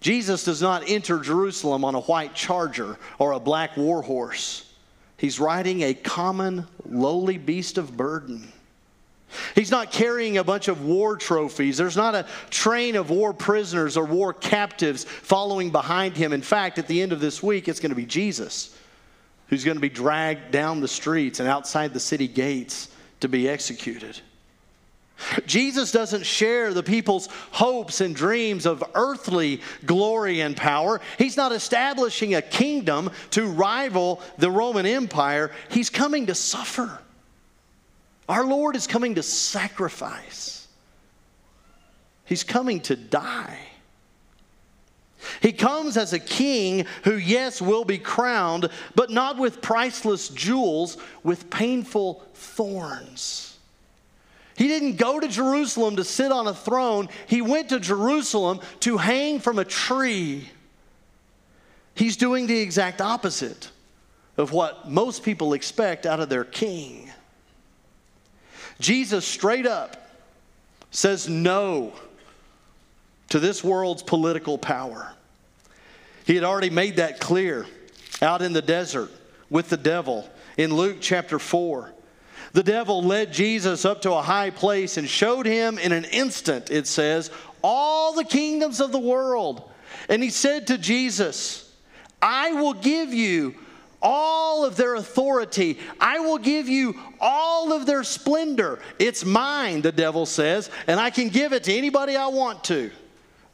Jesus 0.00 0.44
does 0.44 0.60
not 0.60 0.82
enter 0.86 1.18
Jerusalem 1.20 1.84
on 1.84 1.94
a 1.94 2.00
white 2.00 2.34
charger 2.34 2.98
or 3.18 3.32
a 3.32 3.40
black 3.40 3.76
war 3.76 4.02
horse. 4.02 4.70
He's 5.16 5.38
riding 5.40 5.82
a 5.82 5.94
common, 5.94 6.66
lowly 6.88 7.38
beast 7.38 7.78
of 7.78 7.96
burden. 7.96 8.52
He's 9.54 9.70
not 9.70 9.90
carrying 9.90 10.38
a 10.38 10.44
bunch 10.44 10.68
of 10.68 10.84
war 10.84 11.16
trophies. 11.16 11.76
There's 11.76 11.96
not 11.96 12.14
a 12.14 12.26
train 12.50 12.94
of 12.94 13.10
war 13.10 13.32
prisoners 13.32 13.96
or 13.96 14.04
war 14.04 14.32
captives 14.32 15.04
following 15.04 15.70
behind 15.70 16.16
him. 16.16 16.32
In 16.32 16.42
fact, 16.42 16.78
at 16.78 16.86
the 16.86 17.00
end 17.02 17.12
of 17.12 17.20
this 17.20 17.42
week, 17.42 17.68
it's 17.68 17.80
going 17.80 17.90
to 17.90 17.96
be 17.96 18.06
Jesus 18.06 18.76
who's 19.48 19.64
going 19.64 19.76
to 19.76 19.80
be 19.80 19.88
dragged 19.88 20.50
down 20.50 20.80
the 20.80 20.88
streets 20.88 21.40
and 21.40 21.48
outside 21.48 21.92
the 21.92 22.00
city 22.00 22.26
gates 22.26 22.88
to 23.20 23.28
be 23.28 23.48
executed. 23.48 24.20
Jesus 25.46 25.92
doesn't 25.92 26.26
share 26.26 26.74
the 26.74 26.82
people's 26.82 27.28
hopes 27.52 28.00
and 28.00 28.14
dreams 28.14 28.66
of 28.66 28.82
earthly 28.94 29.60
glory 29.86 30.40
and 30.40 30.56
power. 30.56 31.00
He's 31.18 31.36
not 31.36 31.52
establishing 31.52 32.34
a 32.34 32.42
kingdom 32.42 33.10
to 33.30 33.46
rival 33.46 34.20
the 34.38 34.50
Roman 34.50 34.86
Empire. 34.86 35.52
He's 35.70 35.90
coming 35.90 36.26
to 36.26 36.34
suffer. 36.34 36.98
Our 38.28 38.44
Lord 38.44 38.74
is 38.74 38.86
coming 38.86 39.16
to 39.16 39.22
sacrifice, 39.22 40.66
He's 42.24 42.44
coming 42.44 42.80
to 42.82 42.96
die. 42.96 43.58
He 45.40 45.52
comes 45.52 45.96
as 45.96 46.12
a 46.12 46.18
king 46.18 46.84
who, 47.04 47.16
yes, 47.16 47.62
will 47.62 47.86
be 47.86 47.96
crowned, 47.96 48.68
but 48.94 49.08
not 49.08 49.38
with 49.38 49.62
priceless 49.62 50.28
jewels, 50.28 50.98
with 51.22 51.48
painful 51.48 52.22
thorns. 52.34 53.53
He 54.56 54.68
didn't 54.68 54.96
go 54.96 55.18
to 55.18 55.28
Jerusalem 55.28 55.96
to 55.96 56.04
sit 56.04 56.30
on 56.30 56.46
a 56.46 56.54
throne, 56.54 57.08
he 57.26 57.42
went 57.42 57.70
to 57.70 57.80
Jerusalem 57.80 58.60
to 58.80 58.96
hang 58.96 59.40
from 59.40 59.58
a 59.58 59.64
tree. 59.64 60.48
He's 61.94 62.16
doing 62.16 62.46
the 62.46 62.58
exact 62.58 63.00
opposite 63.00 63.70
of 64.36 64.52
what 64.52 64.88
most 64.88 65.22
people 65.22 65.52
expect 65.52 66.06
out 66.06 66.20
of 66.20 66.28
their 66.28 66.44
king. 66.44 67.10
Jesus 68.80 69.24
straight 69.24 69.66
up 69.66 70.10
says 70.90 71.28
no 71.28 71.92
to 73.28 73.38
this 73.38 73.62
world's 73.62 74.02
political 74.02 74.58
power. 74.58 75.12
He 76.26 76.34
had 76.34 76.44
already 76.44 76.70
made 76.70 76.96
that 76.96 77.20
clear 77.20 77.66
out 78.22 78.42
in 78.42 78.52
the 78.52 78.62
desert 78.62 79.10
with 79.50 79.68
the 79.68 79.76
devil 79.76 80.28
in 80.56 80.74
Luke 80.74 80.98
chapter 81.00 81.38
4. 81.38 81.93
The 82.54 82.62
devil 82.62 83.02
led 83.02 83.32
Jesus 83.32 83.84
up 83.84 84.02
to 84.02 84.12
a 84.12 84.22
high 84.22 84.50
place 84.50 84.96
and 84.96 85.08
showed 85.08 85.44
him 85.44 85.76
in 85.76 85.90
an 85.90 86.04
instant, 86.04 86.70
it 86.70 86.86
says, 86.86 87.32
all 87.62 88.14
the 88.14 88.24
kingdoms 88.24 88.80
of 88.80 88.92
the 88.92 88.98
world. 88.98 89.68
And 90.08 90.22
he 90.22 90.30
said 90.30 90.68
to 90.68 90.78
Jesus, 90.78 91.72
I 92.22 92.52
will 92.52 92.74
give 92.74 93.12
you 93.12 93.56
all 94.00 94.64
of 94.64 94.76
their 94.76 94.94
authority. 94.94 95.80
I 96.00 96.20
will 96.20 96.38
give 96.38 96.68
you 96.68 96.96
all 97.20 97.72
of 97.72 97.86
their 97.86 98.04
splendor. 98.04 98.78
It's 99.00 99.24
mine, 99.24 99.82
the 99.82 99.90
devil 99.90 100.24
says, 100.24 100.70
and 100.86 101.00
I 101.00 101.10
can 101.10 101.30
give 101.30 101.52
it 101.52 101.64
to 101.64 101.72
anybody 101.72 102.14
I 102.14 102.28
want 102.28 102.62
to. 102.64 102.92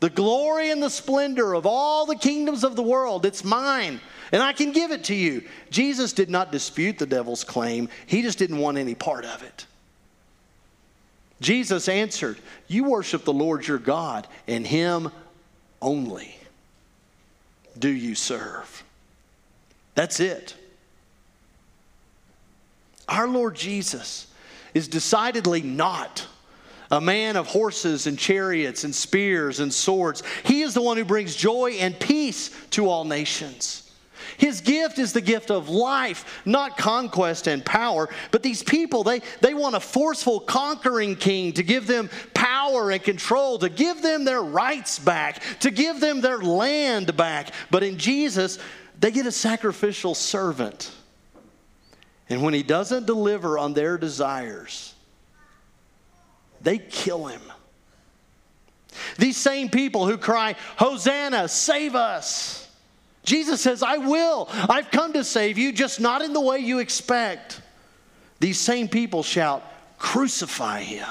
The 0.01 0.11
glory 0.11 0.71
and 0.71 0.83
the 0.83 0.91
splendor 0.91 1.55
of 1.55 1.65
all 1.65 2.05
the 2.05 2.17
kingdoms 2.17 2.65
of 2.65 2.77
the 2.77 2.83
world, 2.83 3.25
it's 3.25 3.45
mine 3.45 3.99
and 4.33 4.43
I 4.43 4.53
can 4.53 4.73
give 4.73 4.91
it 4.91 5.05
to 5.05 5.15
you. 5.15 5.43
Jesus 5.71 6.13
did 6.13 6.31
not 6.31 6.53
dispute 6.53 6.99
the 6.99 7.07
devil's 7.07 7.45
claim, 7.45 7.89
he 8.07 8.23
just 8.23 8.39
didn't 8.39 8.59
want 8.59 8.79
any 8.79 8.95
part 8.95 9.25
of 9.25 9.43
it. 9.43 9.67
Jesus 11.41 11.89
answered, 11.89 12.39
You 12.69 12.85
worship 12.85 13.25
the 13.25 13.33
Lord 13.33 13.67
your 13.67 13.79
God, 13.79 14.27
and 14.47 14.67
him 14.67 15.11
only 15.81 16.37
do 17.79 17.89
you 17.89 18.15
serve. 18.15 18.85
That's 19.95 20.21
it. 20.21 20.55
Our 23.09 23.27
Lord 23.27 23.57
Jesus 23.57 24.27
is 24.75 24.87
decidedly 24.87 25.63
not 25.63 26.27
a 26.91 27.01
man 27.01 27.37
of 27.37 27.47
horses 27.47 28.07
and 28.07 28.19
chariots 28.19 28.85
and 28.85 28.95
spears 28.95 29.61
and 29.61 29.73
swords. 29.73 30.23
He 30.45 30.63
is 30.63 30.75
the 30.75 30.83
one 30.83 30.97
who 30.97 31.05
brings 31.05 31.35
joy 31.35 31.73
and 31.81 31.99
peace 31.99 32.51
to 32.71 32.89
all 32.89 33.05
nations. 33.05 33.90
His 34.37 34.61
gift 34.61 34.99
is 34.99 35.13
the 35.13 35.21
gift 35.21 35.51
of 35.51 35.69
life, 35.69 36.43
not 36.45 36.77
conquest 36.77 37.47
and 37.47 37.65
power. 37.65 38.09
But 38.31 38.43
these 38.43 38.63
people, 38.63 39.03
they, 39.05 39.21
they 39.41 39.55
want 39.55 39.77
a 39.77 39.81
forceful, 39.81 40.41
conquering 40.41 41.17
king 41.17 41.53
to 41.55 41.63
give 41.63 41.87
them 41.87 42.11
power 42.35 42.91
and 42.91 43.03
control, 43.03 43.59
to 43.59 43.69
give 43.69 44.03
them 44.03 44.25
their 44.25 44.43
rights 44.43 44.99
back, 44.99 45.43
to 45.61 45.71
give 45.71 46.01
them 46.01 46.21
their 46.21 46.39
land 46.39 47.17
back. 47.17 47.53
But 47.71 47.83
in 47.83 47.99
Jesus, 47.99 48.59
they 48.99 49.11
get 49.11 49.27
a 49.27 49.33
sacrificial 49.33 50.15
servant. 50.15 50.93
And 52.29 52.43
when 52.43 52.55
he 52.55 52.63
doesn't 52.63 53.07
deliver 53.07 53.59
on 53.59 53.75
their 53.75 53.99
desires, 53.99 54.95
they 56.61 56.79
kill 56.79 57.27
him. 57.27 57.41
These 59.19 59.37
same 59.37 59.69
people 59.69 60.07
who 60.07 60.17
cry, 60.17 60.55
Hosanna, 60.77 61.49
save 61.49 61.95
us. 61.95 62.70
Jesus 63.25 63.61
says, 63.61 63.83
I 63.83 63.99
will. 63.99 64.49
I've 64.51 64.91
come 64.91 65.13
to 65.13 65.25
save 65.25 65.59
you, 65.59 65.73
just 65.73 66.01
not 66.01 66.23
in 66.23 66.33
the 66.33 66.41
way 66.41 66.59
you 66.59 66.79
expect. 66.79 67.61
These 68.39 68.59
same 68.59 68.89
people 68.89 69.23
shout, 69.23 69.63
Crucify 69.99 70.81
him. 70.81 71.07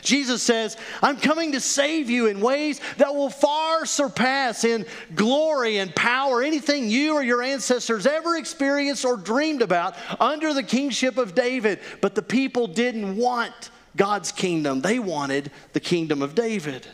Jesus 0.00 0.42
says, 0.42 0.76
I'm 1.02 1.16
coming 1.16 1.52
to 1.52 1.60
save 1.60 2.08
you 2.08 2.26
in 2.28 2.40
ways 2.40 2.80
that 2.96 3.14
will 3.14 3.28
far 3.28 3.84
surpass 3.84 4.64
in 4.64 4.86
glory 5.14 5.78
and 5.78 5.94
power 5.94 6.42
anything 6.42 6.88
you 6.88 7.14
or 7.14 7.22
your 7.22 7.42
ancestors 7.42 8.06
ever 8.06 8.36
experienced 8.36 9.04
or 9.04 9.16
dreamed 9.16 9.60
about 9.60 9.96
under 10.20 10.54
the 10.54 10.62
kingship 10.62 11.18
of 11.18 11.34
David. 11.34 11.80
But 12.00 12.14
the 12.14 12.22
people 12.22 12.66
didn't 12.66 13.16
want 13.16 13.70
God's 13.96 14.32
kingdom, 14.32 14.80
they 14.80 14.98
wanted 14.98 15.50
the 15.74 15.80
kingdom 15.80 16.22
of 16.22 16.34
David. 16.34 16.86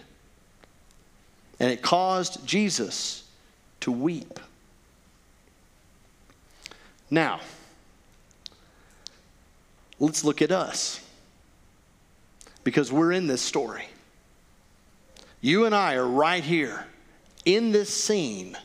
And 1.60 1.70
it 1.70 1.82
caused 1.82 2.44
Jesus 2.46 3.27
to 3.80 3.92
weep. 3.92 4.40
Now, 7.10 7.40
let's 9.98 10.24
look 10.24 10.42
at 10.42 10.52
us 10.52 11.00
because 12.64 12.92
we're 12.92 13.12
in 13.12 13.26
this 13.26 13.40
story. 13.40 13.86
You 15.40 15.64
and 15.64 15.74
I 15.74 15.94
are 15.94 16.06
right 16.06 16.42
here 16.42 16.84
in 17.44 17.72
this 17.72 17.92
scene 17.92 18.56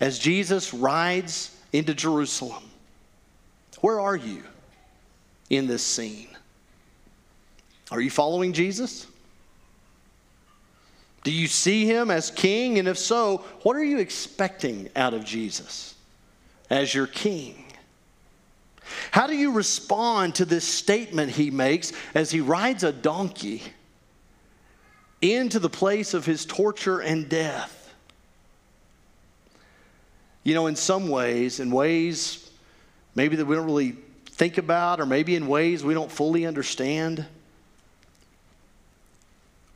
as 0.00 0.18
Jesus 0.18 0.72
rides 0.72 1.54
into 1.72 1.94
Jerusalem. 1.94 2.62
Where 3.80 4.00
are 4.00 4.16
you 4.16 4.42
in 5.50 5.66
this 5.66 5.82
scene? 5.82 6.28
Are 7.90 8.00
you 8.00 8.10
following 8.10 8.52
Jesus? 8.52 9.06
Do 11.24 11.32
you 11.32 11.48
see 11.48 11.86
him 11.86 12.10
as 12.10 12.30
king? 12.30 12.78
And 12.78 12.86
if 12.86 12.98
so, 12.98 13.38
what 13.62 13.76
are 13.76 13.82
you 13.82 13.98
expecting 13.98 14.90
out 14.94 15.14
of 15.14 15.24
Jesus 15.24 15.94
as 16.70 16.94
your 16.94 17.06
king? 17.06 17.64
How 19.10 19.26
do 19.26 19.34
you 19.34 19.52
respond 19.52 20.34
to 20.36 20.44
this 20.44 20.64
statement 20.64 21.32
he 21.32 21.50
makes 21.50 21.92
as 22.14 22.30
he 22.30 22.40
rides 22.40 22.84
a 22.84 22.92
donkey 22.92 23.62
into 25.22 25.58
the 25.58 25.70
place 25.70 26.12
of 26.12 26.26
his 26.26 26.44
torture 26.44 27.00
and 27.00 27.28
death? 27.28 27.94
You 30.42 30.54
know, 30.54 30.66
in 30.66 30.76
some 30.76 31.08
ways, 31.08 31.58
in 31.58 31.70
ways 31.70 32.50
maybe 33.14 33.36
that 33.36 33.46
we 33.46 33.56
don't 33.56 33.64
really 33.64 33.96
think 34.26 34.58
about, 34.58 35.00
or 35.00 35.06
maybe 35.06 35.36
in 35.36 35.46
ways 35.46 35.82
we 35.82 35.94
don't 35.94 36.12
fully 36.12 36.44
understand, 36.44 37.24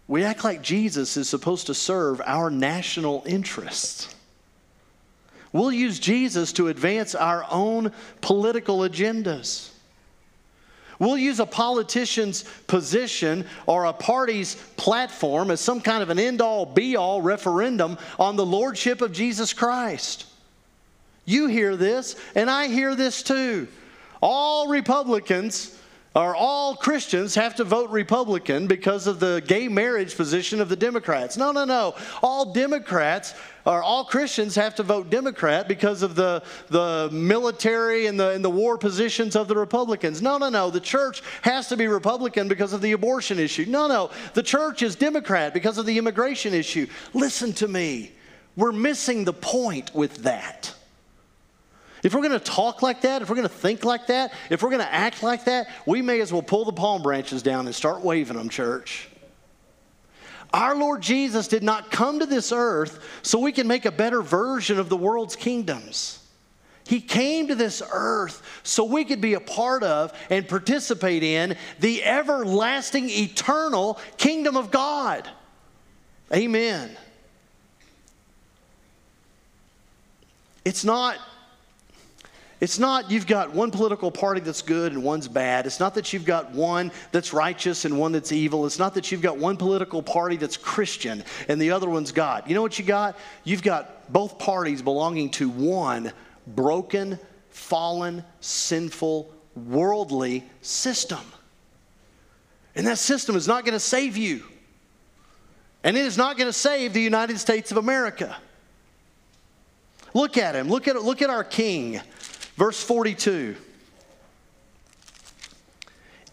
we 0.09 0.25
act 0.25 0.43
like 0.43 0.63
Jesus 0.63 1.19
is 1.19 1.29
supposed 1.29 1.67
to 1.67 1.75
serve 1.75 2.21
our 2.25 2.51
national 2.51 3.23
interests. 3.27 4.15
We'll 5.53 5.73
use 5.73 5.99
Jesus 5.99 6.53
to 6.55 6.69
advance 6.69 7.15
our 7.15 7.45
own 7.51 7.93
political 8.23 8.79
agendas. 8.79 9.71
We'll 10.99 11.19
use 11.19 11.41
a 11.41 11.47
politician's 11.47 12.43
position 12.67 13.47
or 13.67 13.85
a 13.85 13.93
party's 13.93 14.57
platform 14.77 15.51
as 15.51 15.61
some 15.61 15.81
kind 15.81 16.03
of 16.03 16.11
an 16.11 16.19
end 16.19 16.41
all 16.41 16.67
be 16.67 16.97
all 16.97 17.23
referendum 17.23 17.99
on 18.19 18.37
the 18.37 18.47
lordship 18.47 19.01
of 19.01 19.13
Jesus 19.13 19.53
Christ. 19.53 20.27
You 21.25 21.47
hear 21.47 21.77
this, 21.77 22.17
and 22.35 22.51
I 22.51 22.69
hear 22.69 22.95
this 22.95 23.23
too. 23.23 23.69
All 24.21 24.69
Republicans 24.69 25.78
or 26.15 26.35
all 26.35 26.75
Christians 26.75 27.35
have 27.35 27.55
to 27.57 27.65
vote 27.65 27.91
Republican 27.91 28.67
because 28.67 29.07
of 29.07 29.21
the 29.21 29.43
gay 29.47 29.69
marriage 29.69 30.17
position 30.17 30.61
of 30.61 30.69
the 30.69 30.77
Democrats. 30.77 31.37
No, 31.37 31.53
no, 31.53 31.65
no. 31.65 31.95
All 32.23 32.53
Democrats 32.53 33.35
or 33.67 33.83
all 33.83 34.05
Christians 34.05 34.55
have 34.55 34.75
to 34.77 34.83
vote 34.83 35.11
Democrat 35.11 35.69
because 35.69 36.03
of 36.03 36.15
the, 36.15 36.43
the 36.69 37.11
military 37.13 38.07
and 38.07 38.19
the, 38.19 38.31
and 38.31 38.43
the 38.43 38.51
war 38.51 38.79
positions 38.79 39.37
of 39.37 39.47
the 39.49 39.55
Republicans. 39.55 40.23
No, 40.23 40.39
no, 40.39 40.49
no. 40.49 40.71
The 40.71 40.81
church 40.81 41.23
has 41.43 41.69
to 41.69 41.77
be 41.77 41.87
Republican 41.87 42.49
because 42.49 42.73
of 42.73 42.81
the 42.81 42.93
abortion 42.93 43.39
issue. 43.39 43.67
No, 43.69 43.87
no. 43.87 44.11
The 44.33 44.43
church 44.43 44.83
is 44.83 44.97
Democrat 44.97 45.53
because 45.53 45.77
of 45.77 45.85
the 45.85 45.99
immigration 45.99 46.55
issue. 46.55 46.87
Listen 47.13 47.53
to 47.55 47.69
me. 47.69 48.13
We're 48.57 48.73
missing 48.73 49.25
the 49.25 49.35
point 49.35 49.95
with 49.95 50.17
that. 50.25 50.75
If 52.03 52.15
we're 52.15 52.23
going 52.23 52.33
to 52.33 52.39
talk 52.39 52.83
like 52.83 53.03
that, 53.03 53.23
if 53.23 53.29
we're 53.29 53.37
going 53.37 53.49
to 53.49 53.55
think 53.55 53.85
like 53.85 54.07
that, 54.07 54.33
if 54.51 54.63
we're 54.63 54.71
going 54.71 54.83
to 54.83 54.93
act 54.93 55.23
like 55.23 55.45
that, 55.47 55.69
we 55.87 56.03
may 56.03 56.21
as 56.21 56.33
well 56.33 56.43
pull 56.43 56.65
the 56.65 56.73
palm 56.73 57.03
branches 57.03 57.43
down 57.43 57.67
and 57.67 57.75
start 57.75 58.03
waving 58.03 58.37
them, 58.37 58.49
church. 58.49 59.09
Our 60.53 60.77
Lord 60.77 61.03
Jesus 61.03 61.49
did 61.49 61.63
not 61.63 61.91
come 61.91 62.21
to 62.21 62.27
this 62.27 62.53
earth 62.53 63.21
so 63.23 63.39
we 63.39 63.53
can 63.53 63.67
make 63.67 63.85
a 63.85 63.93
better 63.93 64.23
version 64.23 64.79
of 64.79 64.89
the 64.89 64.97
world's 64.97 65.37
kingdoms. 65.37 66.25
He 66.87 67.03
came 67.03 67.49
to 67.49 67.55
this 67.55 67.83
earth 67.93 68.61
so 68.63 68.85
we 68.85 69.05
could 69.05 69.21
be 69.21 69.35
a 69.35 69.41
part 69.41 69.83
of 69.83 70.13
and 70.31 70.49
participate 70.49 71.23
in 71.23 71.55
the 71.81 72.03
everlasting, 72.03 73.11
eternal 73.11 73.99
kingdom 74.17 74.57
of 74.57 74.71
God. 74.71 75.29
Amen. 76.33 76.97
It's 80.65 80.85
not 80.85 81.19
it's 82.61 82.79
not 82.79 83.11
you've 83.11 83.27
got 83.27 83.53
one 83.53 83.71
political 83.71 84.11
party 84.11 84.41
that's 84.41 84.63
good 84.63 84.93
and 84.93 85.03
one's 85.03 85.29
bad. 85.29 85.67
It's 85.67 85.79
not 85.79 85.95
that 85.95 86.13
you've 86.13 86.25
got 86.25 86.51
one 86.51 86.91
that's 87.13 87.33
righteous 87.33 87.85
and 87.85 87.99
one 87.99 88.13
that's 88.13 88.33
evil. 88.33 88.67
It's 88.67 88.79
not 88.79 88.95
that 88.95 89.13
you've 89.13 89.23
got 89.23 89.39
one 89.39 89.57
political 89.57 90.03
party 90.03 90.37
that's 90.37 90.57
Christian 90.57 91.23
and 91.49 91.61
the 91.61 91.71
other 91.71 91.89
one's 91.89 92.11
God. 92.11 92.45
You 92.47 92.55
know 92.55 92.63
what 92.63 92.79
you 92.79 92.85
got? 92.85 93.17
You've 93.45 93.63
got 93.63 94.13
both 94.13 94.39
parties 94.39 94.83
belonging 94.83 95.31
to 95.33 95.49
one 95.49 96.13
broken, 96.49 97.19
fallen, 97.51 98.25
sinful, 98.41 99.33
worldly 99.55 100.45
system. 100.61 101.21
And 102.75 102.87
that 102.87 102.99
system 102.99 103.37
is 103.37 103.47
not 103.47 103.65
going 103.65 103.75
to 103.75 103.81
save 103.81 104.17
you. 104.17 104.45
And 105.85 105.97
it 105.97 106.05
is 106.05 106.17
not 106.19 106.37
going 106.37 106.49
to 106.49 106.53
save 106.53 106.93
the 106.93 107.01
United 107.01 107.39
States 107.39 107.71
of 107.71 107.77
America. 107.77 108.37
Look 110.15 110.37
at 110.37 110.55
him. 110.55 110.69
Look 110.69 110.89
at, 110.89 111.01
look 111.03 111.23
at 111.23 111.31
our 111.31 111.45
king. 111.45 112.01
Verse 112.59 112.83
42 112.83 113.55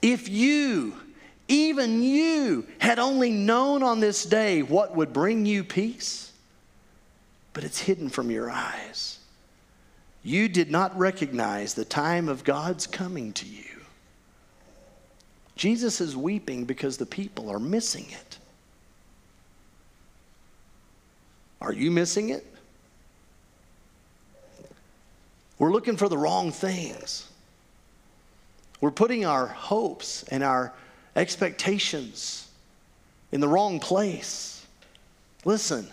If 0.01 0.27
you, 0.27 0.95
even 1.47 2.01
you, 2.01 2.65
had 2.79 2.97
only 2.97 3.29
known 3.29 3.83
on 3.83 3.99
this 3.99 4.25
day 4.25 4.63
what 4.63 4.95
would 4.95 5.13
bring 5.13 5.45
you 5.45 5.63
peace, 5.63 6.31
but 7.53 7.63
it's 7.63 7.79
hidden 7.79 8.09
from 8.09 8.31
your 8.31 8.49
eyes. 8.49 9.19
You 10.23 10.49
did 10.49 10.71
not 10.71 10.97
recognize 10.97 11.75
the 11.75 11.85
time 11.85 12.27
of 12.27 12.43
God's 12.43 12.87
coming 12.87 13.31
to 13.33 13.45
you. 13.45 13.63
Jesus 15.55 16.01
is 16.01 16.17
weeping 16.17 16.65
because 16.65 16.97
the 16.97 17.05
people 17.05 17.51
are 17.51 17.59
missing 17.59 18.07
it. 18.09 18.39
Are 21.61 21.71
you 21.71 21.91
missing 21.91 22.29
it? 22.29 22.54
We're 25.57 25.71
looking 25.71 25.97
for 25.97 26.09
the 26.09 26.17
wrong 26.17 26.51
things. 26.51 27.29
We're 28.81 28.91
putting 28.91 29.25
our 29.25 29.47
hopes 29.47 30.23
and 30.23 30.43
our 30.43 30.73
expectations 31.15 32.47
in 33.31 33.39
the 33.39 33.47
wrong 33.47 33.79
place. 33.79 34.65
Listen, 35.45 35.87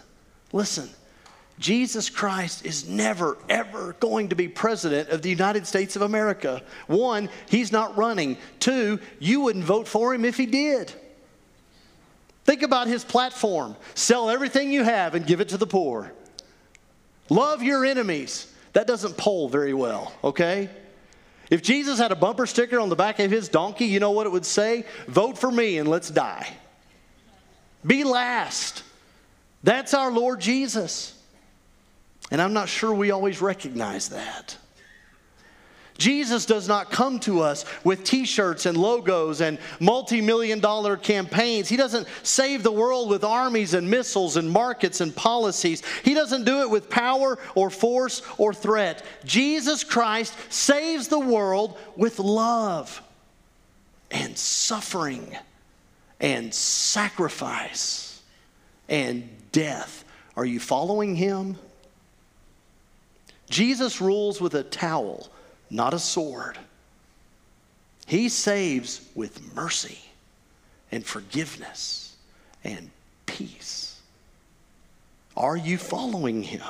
listen. 0.53 0.88
Jesus 1.59 2.11
Christ 2.11 2.66
is 2.66 2.88
never, 2.88 3.38
ever 3.48 3.94
going 4.01 4.31
to 4.31 4.35
be 4.35 4.48
president 4.48 5.11
of 5.11 5.22
the 5.22 5.29
United 5.29 5.66
States 5.66 5.94
of 5.94 6.03
America. 6.03 6.62
One, 6.88 7.29
he's 7.48 7.70
not 7.70 7.96
running. 7.96 8.37
Two, 8.59 8.98
you 9.20 9.42
wouldn't 9.42 9.64
vote 9.64 9.87
for 9.87 10.12
him 10.12 10.25
if 10.25 10.37
he 10.37 10.46
did. 10.46 10.92
Think 12.44 12.62
about 12.62 12.88
his 12.88 13.05
platform 13.05 13.77
sell 13.94 14.29
everything 14.29 14.72
you 14.72 14.83
have 14.83 15.14
and 15.14 15.25
give 15.25 15.40
it 15.40 15.51
to 15.51 15.57
the 15.57 15.66
poor. 15.66 16.12
Love 17.29 17.62
your 17.62 17.85
enemies. 17.85 18.52
That 18.72 18.87
doesn't 18.87 19.16
poll 19.16 19.48
very 19.48 19.74
well, 19.74 20.12
okay? 20.24 20.70
If 21.50 21.62
Jesus 21.62 21.98
had 21.98 22.12
a 22.12 22.16
bumper 22.16 22.46
sticker 22.46 22.80
on 22.80 22.88
the 22.88 22.96
back 22.96 23.18
of 23.18 23.30
his 23.30 23.48
donkey, 23.48 23.85
you 23.85 24.00
know 24.00 24.12
what 24.12 24.26
it 24.26 24.30
would 24.32 24.46
say? 24.46 24.87
Vote 25.06 25.37
for 25.37 25.50
me 25.50 25.78
and 25.78 25.88
let's 25.88 26.11
die. 26.11 26.48
Be 27.87 28.04
last. 28.04 28.82
That's 29.62 29.92
our 29.92 30.11
Lord 30.11 30.40
Jesus. 30.40 31.18
And 32.30 32.40
I'm 32.40 32.54
not 32.54 32.68
sure 32.68 32.94
we 32.94 33.11
always 33.11 33.42
recognize 33.42 34.08
that. 34.08 34.56
Jesus 35.98 36.46
does 36.46 36.66
not 36.66 36.90
come 36.90 37.20
to 37.20 37.40
us 37.40 37.64
with 37.85 38.05
t 38.05 38.24
shirts 38.24 38.66
and 38.66 38.76
logos 38.76 39.40
and 39.40 39.59
multi 39.78 40.20
million 40.20 40.59
dollar 40.59 40.96
campaigns. 40.96 41.68
He 41.68 41.76
doesn't 41.76 42.09
save 42.22 42.62
the 42.62 42.72
world 42.72 43.11
with 43.11 43.24
armies 43.24 43.74
and 43.74 43.88
missiles 43.88 44.37
and 44.37 44.50
markets 44.50 45.00
and 45.00 45.14
policies. 45.14 45.83
He 46.02 46.14
doesn't 46.14 46.44
do 46.44 46.62
it 46.62 46.70
with 46.70 46.90
power 46.90 47.38
or 47.55 47.70
force 47.70 48.22
or 48.38 48.55
threat. 48.55 49.05
Jesus 49.24 49.85
Christ 49.85 50.35
saves 50.50 51.09
the 51.09 51.20
world 51.20 51.78
with 51.96 52.18
love 52.18 53.02
and 54.11 54.37
suffering 54.37 55.37
and 56.20 56.55
sacrifice 56.55 58.22
and 58.88 59.28
death. 59.50 60.05
Are 60.37 60.44
you 60.44 60.61
following 60.61 61.16
him? 61.16 61.59
Jesus 63.50 64.00
rules 64.00 64.40
with 64.40 64.55
a 64.55 64.62
towel, 64.62 65.31
not 65.72 65.94
a 65.94 65.98
sword. 65.98 66.58
He 68.06 68.28
saves 68.28 69.00
with 69.14 69.54
mercy 69.54 69.98
and 70.92 71.04
forgiveness 71.04 72.14
and 72.62 72.90
peace. 73.24 74.00
Are 75.37 75.56
you 75.56 75.78
following 75.78 76.42
him? 76.42 76.62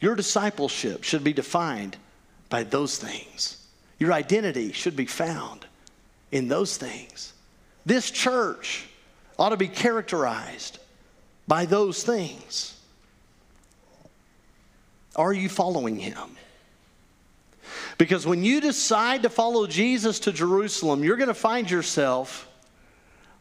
Your 0.00 0.16
discipleship 0.16 1.04
should 1.04 1.22
be 1.22 1.32
defined 1.32 1.96
by 2.48 2.64
those 2.64 2.98
things. 2.98 3.64
Your 3.98 4.12
identity 4.12 4.72
should 4.72 4.96
be 4.96 5.06
found 5.06 5.66
in 6.32 6.48
those 6.48 6.76
things. 6.76 7.32
This 7.86 8.10
church 8.10 8.86
ought 9.38 9.50
to 9.50 9.56
be 9.56 9.68
characterized 9.68 10.78
by 11.46 11.64
those 11.64 12.02
things. 12.02 12.77
Are 15.18 15.32
you 15.32 15.48
following 15.48 15.96
him? 15.96 16.36
Because 17.98 18.24
when 18.24 18.44
you 18.44 18.60
decide 18.60 19.24
to 19.24 19.28
follow 19.28 19.66
Jesus 19.66 20.20
to 20.20 20.32
Jerusalem, 20.32 21.02
you're 21.02 21.16
going 21.16 21.26
to 21.26 21.34
find 21.34 21.68
yourself 21.68 22.48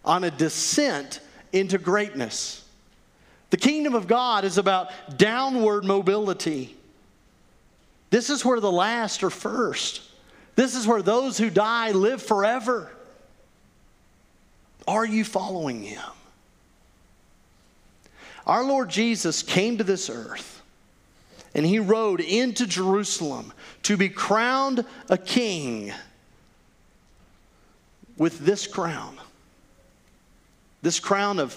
on 0.03 0.23
a 0.23 0.31
descent 0.31 1.19
into 1.53 1.77
greatness. 1.77 2.65
The 3.51 3.57
kingdom 3.57 3.93
of 3.93 4.07
God 4.07 4.43
is 4.43 4.57
about 4.57 4.91
downward 5.17 5.85
mobility. 5.85 6.75
This 8.09 8.31
is 8.31 8.43
where 8.43 8.59
the 8.59 8.71
last 8.71 9.23
are 9.23 9.29
first. 9.29 10.01
This 10.55 10.75
is 10.75 10.87
where 10.87 11.03
those 11.03 11.37
who 11.37 11.51
die 11.51 11.91
live 11.91 12.23
forever. 12.23 12.91
Are 14.87 15.05
you 15.05 15.23
following 15.23 15.83
him? 15.83 16.01
Our 18.47 18.63
Lord 18.63 18.89
Jesus 18.89 19.43
came 19.43 19.77
to 19.77 19.83
this 19.83 20.09
earth 20.09 20.57
and 21.58 21.65
he 21.65 21.80
rode 21.80 22.22
into 22.22 22.65
Jerusalem 22.65 23.52
to 23.84 23.98
be 23.98 24.08
crowned 24.08 24.86
a 25.10 25.17
king 25.17 25.91
with 28.17 28.39
this 28.39 28.65
crown 28.65 29.20
this 30.82 31.00
crown 31.00 31.39
of 31.39 31.54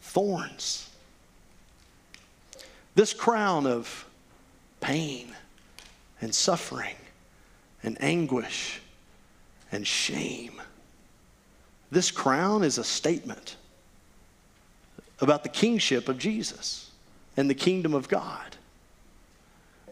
thorns, 0.00 0.88
this 2.94 3.12
crown 3.12 3.66
of 3.66 4.06
pain 4.80 5.34
and 6.20 6.34
suffering 6.34 6.94
and 7.82 8.00
anguish 8.02 8.80
and 9.72 9.86
shame. 9.86 10.62
This 11.90 12.10
crown 12.10 12.62
is 12.62 12.78
a 12.78 12.84
statement 12.84 13.56
about 15.20 15.42
the 15.42 15.48
kingship 15.48 16.08
of 16.08 16.18
Jesus 16.18 16.90
and 17.36 17.50
the 17.50 17.54
kingdom 17.54 17.92
of 17.92 18.08
God. 18.08 18.56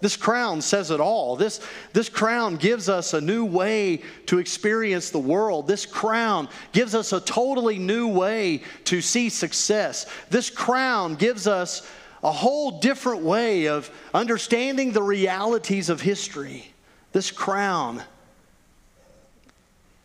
This 0.01 0.17
crown 0.17 0.61
says 0.61 0.91
it 0.91 1.01
all. 1.01 1.35
This, 1.37 1.61
this 1.93 2.09
crown 2.09 2.57
gives 2.57 2.89
us 2.89 3.15
a 3.15 3.21
new 3.21 3.45
way 3.45 4.03
to 4.27 4.39
experience 4.39 5.11
the 5.11 5.19
world. 5.19 5.67
This 5.67 5.87
crown 5.87 6.49
gives 6.73 6.95
us 6.95 7.13
a 7.13 7.21
totally 7.21 7.79
new 7.79 8.09
way 8.09 8.63
to 8.85 9.01
see 9.01 9.29
success. 9.29 10.07
This 10.31 10.51
crown 10.51 11.17
gives 11.17 11.47
us 11.47 11.89
a 12.23 12.31
whole 12.31 12.79
different 12.79 13.23
way 13.23 13.67
of 13.67 13.91
understanding 14.15 14.93
the 14.93 15.03
realities 15.03 15.89
of 15.89 16.01
history. 16.01 16.73
This 17.13 17.31
crown, 17.31 18.03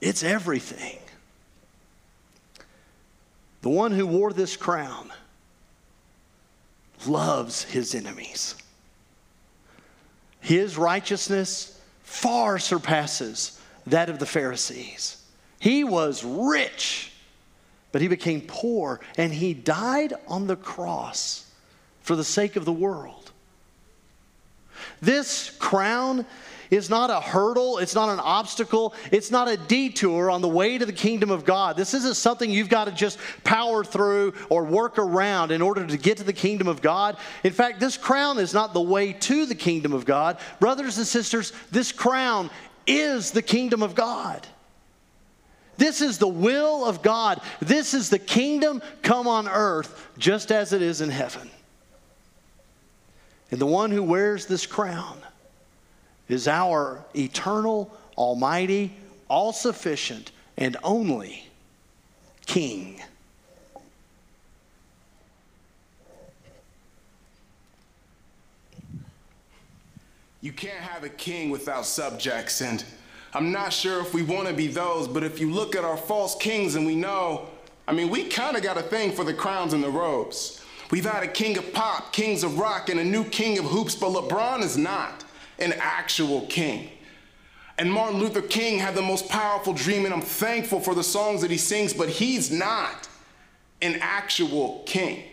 it's 0.01 0.23
everything. 0.23 0.99
The 3.62 3.69
one 3.69 3.91
who 3.91 4.06
wore 4.08 4.34
this 4.34 4.58
crown 4.58 5.12
loves 7.08 7.63
his 7.63 7.95
enemies. 7.95 8.56
His 10.43 10.77
righteousness 10.77 11.79
far 12.03 12.60
surpasses 12.60 13.60
that 13.88 14.10
of 14.10 14.19
the 14.19 14.25
Pharisees. 14.25 15.23
He 15.58 15.86
was 15.86 16.21
rich, 16.25 17.13
but 17.93 18.01
he 18.01 18.10
became 18.10 18.41
poor, 18.41 18.99
and 19.17 19.34
he 19.34 19.53
died 19.53 20.13
on 20.27 20.47
the 20.47 20.58
cross 20.58 21.49
for 22.01 22.17
the 22.17 22.25
sake 22.25 22.58
of 22.58 22.65
the 22.65 22.73
world. 22.73 23.32
This 25.01 25.49
crown 25.49 26.25
is 26.69 26.89
not 26.89 27.10
a 27.10 27.19
hurdle, 27.19 27.78
it's 27.78 27.95
not 27.95 28.10
an 28.10 28.19
obstacle, 28.19 28.93
it's 29.12 29.32
not 29.32 29.49
a 29.49 29.58
detour 29.58 30.30
on 30.30 30.41
the 30.41 30.47
way 30.47 30.78
to 30.78 30.86
the 30.86 30.93
kingdom 30.93 31.30
of 31.30 31.45
God. 31.45 31.78
This 31.78 31.93
isn't 31.93 32.15
something 32.15 32.49
you've 32.49 32.69
got 32.69 32.86
to 32.86 32.91
just 32.91 33.17
power 33.43 33.84
through 33.84 34.34
or 34.49 34.63
work 34.63 34.97
around 34.97 35.52
in 35.52 35.62
order 35.62 35.86
to 35.86 35.97
get 35.97 36.17
to 36.17 36.23
the 36.23 36.34
kingdom 36.34 36.67
of 36.67 36.82
God. 36.82 37.17
In 37.43 37.54
fact, 37.54 37.80
this 37.80 37.97
crown 37.97 38.39
is 38.39 38.54
not 38.54 38.73
the 38.73 38.82
way 38.82 39.13
to 39.13 39.45
the 39.45 39.56
kingdom 39.56 39.93
of 39.93 40.06
God. 40.06 40.38
Brothers 40.60 40.97
and 40.97 41.08
sisters, 41.08 41.54
this 41.71 41.91
crown 41.91 42.49
is 42.86 43.32
the 43.32 43.41
kingdom 43.41 43.84
of 43.84 43.95
God. 43.95 44.45
This 45.78 46.02
is 46.02 46.17
the 46.17 46.28
will 46.28 46.86
of 46.86 47.02
God. 47.02 47.41
This 47.60 47.93
is 47.93 48.10
the 48.10 48.19
kingdom 48.19 48.82
come 49.02 49.28
on 49.28 49.47
earth 49.47 50.08
just 50.17 50.52
as 50.52 50.73
it 50.73 50.82
is 50.82 51.02
in 51.02 51.10
heaven. 51.10 51.49
And 53.52 53.60
the 53.60 53.65
one 53.65 53.91
who 53.91 54.04
wears 54.04 54.45
this 54.45 54.65
crown 54.65 55.17
is 56.29 56.47
our 56.47 57.03
eternal, 57.15 57.95
almighty, 58.17 58.93
all 59.27 59.53
sufficient, 59.53 60.31
and 60.57 60.77
only 60.83 61.49
King. 62.45 63.01
You 70.41 70.51
can't 70.51 70.79
have 70.79 71.05
a 71.05 71.09
king 71.09 71.49
without 71.49 71.86
subjects, 71.86 72.59
and 72.62 72.83
I'm 73.33 73.53
not 73.53 73.71
sure 73.71 74.01
if 74.01 74.13
we 74.13 74.23
want 74.23 74.49
to 74.49 74.53
be 74.53 74.67
those, 74.67 75.07
but 75.07 75.23
if 75.23 75.39
you 75.39 75.49
look 75.49 75.73
at 75.73 75.86
our 75.86 75.95
false 75.95 76.36
kings 76.36 76.75
and 76.75 76.86
we 76.86 76.95
know, 76.95 77.47
I 77.88 77.93
mean, 77.93 78.09
we 78.09 78.25
kind 78.25 78.57
of 78.57 78.62
got 78.62 78.77
a 78.77 78.81
thing 78.81 79.13
for 79.13 79.23
the 79.23 79.33
crowns 79.33 79.71
and 79.71 79.81
the 79.81 79.89
robes. 79.89 80.62
We've 80.91 81.05
had 81.05 81.23
a 81.23 81.27
king 81.27 81.57
of 81.57 81.73
pop, 81.73 82.12
kings 82.12 82.43
of 82.43 82.59
rock, 82.59 82.89
and 82.89 82.99
a 82.99 83.05
new 83.05 83.23
king 83.23 83.57
of 83.57 83.65
hoops, 83.65 83.95
but 83.95 84.09
LeBron 84.09 84.62
is 84.62 84.77
not 84.77 85.22
an 85.63 85.73
actual 85.80 86.41
king. 86.47 86.89
And 87.78 87.91
Martin 87.91 88.19
Luther 88.19 88.41
King 88.41 88.78
had 88.78 88.93
the 88.93 89.02
most 89.02 89.28
powerful 89.30 89.73
dream, 89.73 90.06
and 90.06 90.13
I'm 90.13 90.21
thankful 90.21 90.80
for 90.80 90.93
the 90.93 91.04
songs 91.04 91.41
that 91.41 91.49
he 91.49 91.58
sings, 91.58 91.93
but 91.93 92.08
he's 92.08 92.52
not 92.52 93.08
an 93.82 93.97
actual 93.99 94.84
king. 94.86 95.23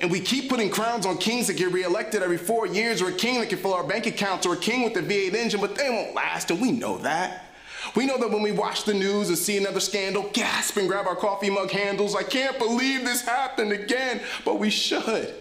And 0.00 0.10
we 0.10 0.20
keep 0.20 0.50
putting 0.50 0.70
crowns 0.70 1.06
on 1.06 1.16
kings 1.18 1.46
that 1.46 1.56
get 1.56 1.72
reelected 1.72 2.22
every 2.22 2.36
four 2.36 2.66
years, 2.66 3.00
or 3.00 3.08
a 3.08 3.12
king 3.12 3.40
that 3.40 3.48
can 3.48 3.58
fill 3.58 3.74
our 3.74 3.84
bank 3.84 4.06
accounts, 4.06 4.44
or 4.44 4.54
a 4.54 4.58
king 4.58 4.82
with 4.82 4.96
a 4.96 5.02
V8 5.02 5.34
engine, 5.34 5.60
but 5.60 5.74
they 5.74 5.88
won't 5.88 6.14
last, 6.14 6.50
and 6.50 6.60
we 6.60 6.70
know 6.70 6.98
that. 6.98 7.44
We 7.94 8.06
know 8.06 8.18
that 8.18 8.30
when 8.30 8.42
we 8.42 8.52
watch 8.52 8.84
the 8.84 8.94
news 8.94 9.28
and 9.28 9.38
see 9.38 9.56
another 9.56 9.80
scandal, 9.80 10.28
gasp 10.32 10.76
and 10.76 10.88
grab 10.88 11.06
our 11.06 11.16
coffee 11.16 11.50
mug 11.50 11.70
handles. 11.70 12.16
I 12.16 12.22
can't 12.22 12.58
believe 12.58 13.04
this 13.04 13.22
happened 13.22 13.72
again, 13.72 14.20
but 14.44 14.58
we 14.58 14.70
should. 14.70 15.34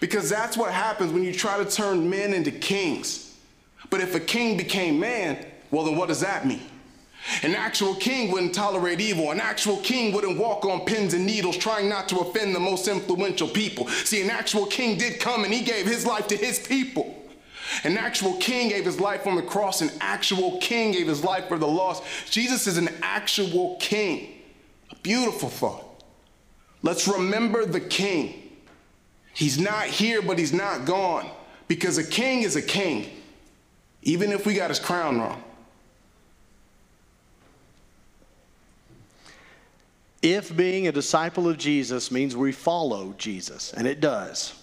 Because 0.00 0.28
that's 0.28 0.56
what 0.56 0.72
happens 0.72 1.12
when 1.12 1.22
you 1.22 1.32
try 1.32 1.62
to 1.62 1.70
turn 1.70 2.08
men 2.10 2.34
into 2.34 2.50
kings. 2.50 3.33
But 3.90 4.00
if 4.00 4.14
a 4.14 4.20
king 4.20 4.56
became 4.56 4.98
man, 4.98 5.44
well, 5.70 5.84
then 5.84 5.96
what 5.96 6.08
does 6.08 6.20
that 6.20 6.46
mean? 6.46 6.62
An 7.42 7.54
actual 7.54 7.94
king 7.94 8.30
wouldn't 8.30 8.54
tolerate 8.54 9.00
evil. 9.00 9.30
An 9.30 9.40
actual 9.40 9.78
king 9.78 10.12
wouldn't 10.12 10.38
walk 10.38 10.66
on 10.66 10.84
pins 10.84 11.14
and 11.14 11.24
needles 11.24 11.56
trying 11.56 11.88
not 11.88 12.08
to 12.10 12.18
offend 12.18 12.54
the 12.54 12.60
most 12.60 12.86
influential 12.86 13.48
people. 13.48 13.88
See, 13.88 14.20
an 14.22 14.30
actual 14.30 14.66
king 14.66 14.98
did 14.98 15.20
come 15.20 15.44
and 15.44 15.52
he 15.52 15.62
gave 15.62 15.86
his 15.86 16.04
life 16.04 16.26
to 16.28 16.36
his 16.36 16.58
people. 16.58 17.22
An 17.82 17.96
actual 17.96 18.34
king 18.36 18.68
gave 18.68 18.84
his 18.84 19.00
life 19.00 19.26
on 19.26 19.36
the 19.36 19.42
cross. 19.42 19.80
An 19.80 19.90
actual 20.00 20.58
king 20.60 20.92
gave 20.92 21.08
his 21.08 21.24
life 21.24 21.48
for 21.48 21.58
the 21.58 21.66
lost. 21.66 22.02
Jesus 22.30 22.66
is 22.66 22.76
an 22.76 22.90
actual 23.02 23.76
king. 23.80 24.28
A 24.90 24.96
beautiful 24.96 25.48
thought. 25.48 26.04
Let's 26.82 27.08
remember 27.08 27.64
the 27.64 27.80
king. 27.80 28.42
He's 29.32 29.58
not 29.58 29.86
here, 29.86 30.20
but 30.20 30.38
he's 30.38 30.52
not 30.52 30.84
gone. 30.84 31.30
Because 31.66 31.96
a 31.96 32.04
king 32.04 32.42
is 32.42 32.56
a 32.56 32.62
king, 32.62 33.10
even 34.04 34.30
if 34.30 34.46
we 34.46 34.54
got 34.54 34.68
his 34.70 34.78
crown 34.78 35.18
wrong. 35.18 35.42
If 40.22 40.54
being 40.56 40.88
a 40.88 40.92
disciple 40.92 41.48
of 41.48 41.58
Jesus 41.58 42.10
means 42.10 42.36
we 42.36 42.52
follow 42.52 43.14
Jesus, 43.18 43.72
and 43.74 43.86
it 43.86 44.00
does, 44.00 44.54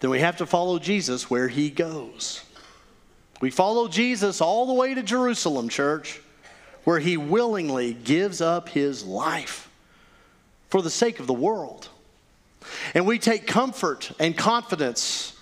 then 0.00 0.10
we 0.10 0.20
have 0.20 0.38
to 0.38 0.46
follow 0.46 0.78
Jesus 0.78 1.28
where 1.28 1.48
he 1.48 1.68
goes. 1.68 2.42
We 3.40 3.50
follow 3.50 3.88
Jesus 3.88 4.40
all 4.40 4.66
the 4.66 4.72
way 4.72 4.94
to 4.94 5.02
Jerusalem, 5.02 5.68
church, 5.68 6.20
where 6.84 6.98
he 6.98 7.16
willingly 7.16 7.92
gives 7.92 8.40
up 8.40 8.68
his 8.68 9.04
life 9.04 9.70
for 10.70 10.80
the 10.80 10.90
sake 10.90 11.20
of 11.20 11.26
the 11.26 11.34
world. 11.34 11.88
And 12.94 13.06
we 13.06 13.18
take 13.18 13.46
comfort 13.46 14.12
and 14.18 14.36
confidence 14.36 15.36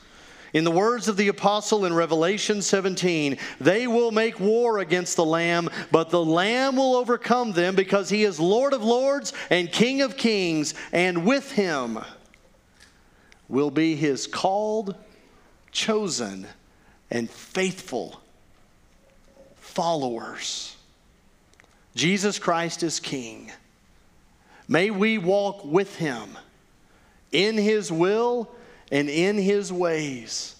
in 0.52 0.64
the 0.64 0.70
words 0.70 1.08
of 1.08 1.16
the 1.16 1.28
apostle 1.28 1.84
in 1.84 1.92
Revelation 1.92 2.62
17, 2.62 3.38
they 3.60 3.86
will 3.86 4.10
make 4.10 4.40
war 4.40 4.78
against 4.78 5.16
the 5.16 5.24
Lamb, 5.24 5.70
but 5.90 6.10
the 6.10 6.24
Lamb 6.24 6.76
will 6.76 6.96
overcome 6.96 7.52
them 7.52 7.74
because 7.74 8.08
he 8.08 8.24
is 8.24 8.40
Lord 8.40 8.72
of 8.72 8.82
lords 8.82 9.32
and 9.50 9.70
King 9.70 10.02
of 10.02 10.16
kings, 10.16 10.74
and 10.92 11.24
with 11.24 11.52
him 11.52 11.98
will 13.48 13.70
be 13.70 13.94
his 13.96 14.26
called, 14.26 14.94
chosen, 15.72 16.46
and 17.10 17.30
faithful 17.30 18.20
followers. 19.56 20.76
Jesus 21.94 22.38
Christ 22.38 22.82
is 22.82 23.00
King. 23.00 23.50
May 24.68 24.90
we 24.90 25.18
walk 25.18 25.64
with 25.64 25.96
him 25.96 26.38
in 27.32 27.56
his 27.56 27.90
will 27.90 28.48
and 28.90 29.08
in 29.08 29.38
his 29.38 29.72
ways. 29.72 30.56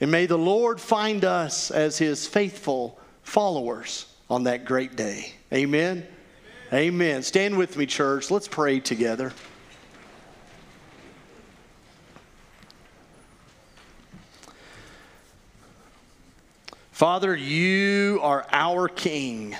And 0.00 0.10
may 0.10 0.26
the 0.26 0.38
Lord 0.38 0.80
find 0.80 1.24
us 1.24 1.70
as 1.70 1.98
his 1.98 2.26
faithful 2.26 2.98
followers 3.22 4.06
on 4.28 4.44
that 4.44 4.64
great 4.64 4.96
day. 4.96 5.32
Amen. 5.52 6.06
Amen. 6.72 7.22
Stand 7.22 7.56
with 7.56 7.76
me, 7.76 7.86
church. 7.86 8.30
Let's 8.30 8.48
pray 8.48 8.80
together. 8.80 9.32
Father, 16.90 17.34
you 17.34 18.20
are 18.22 18.46
our 18.52 18.88
King. 18.88 19.56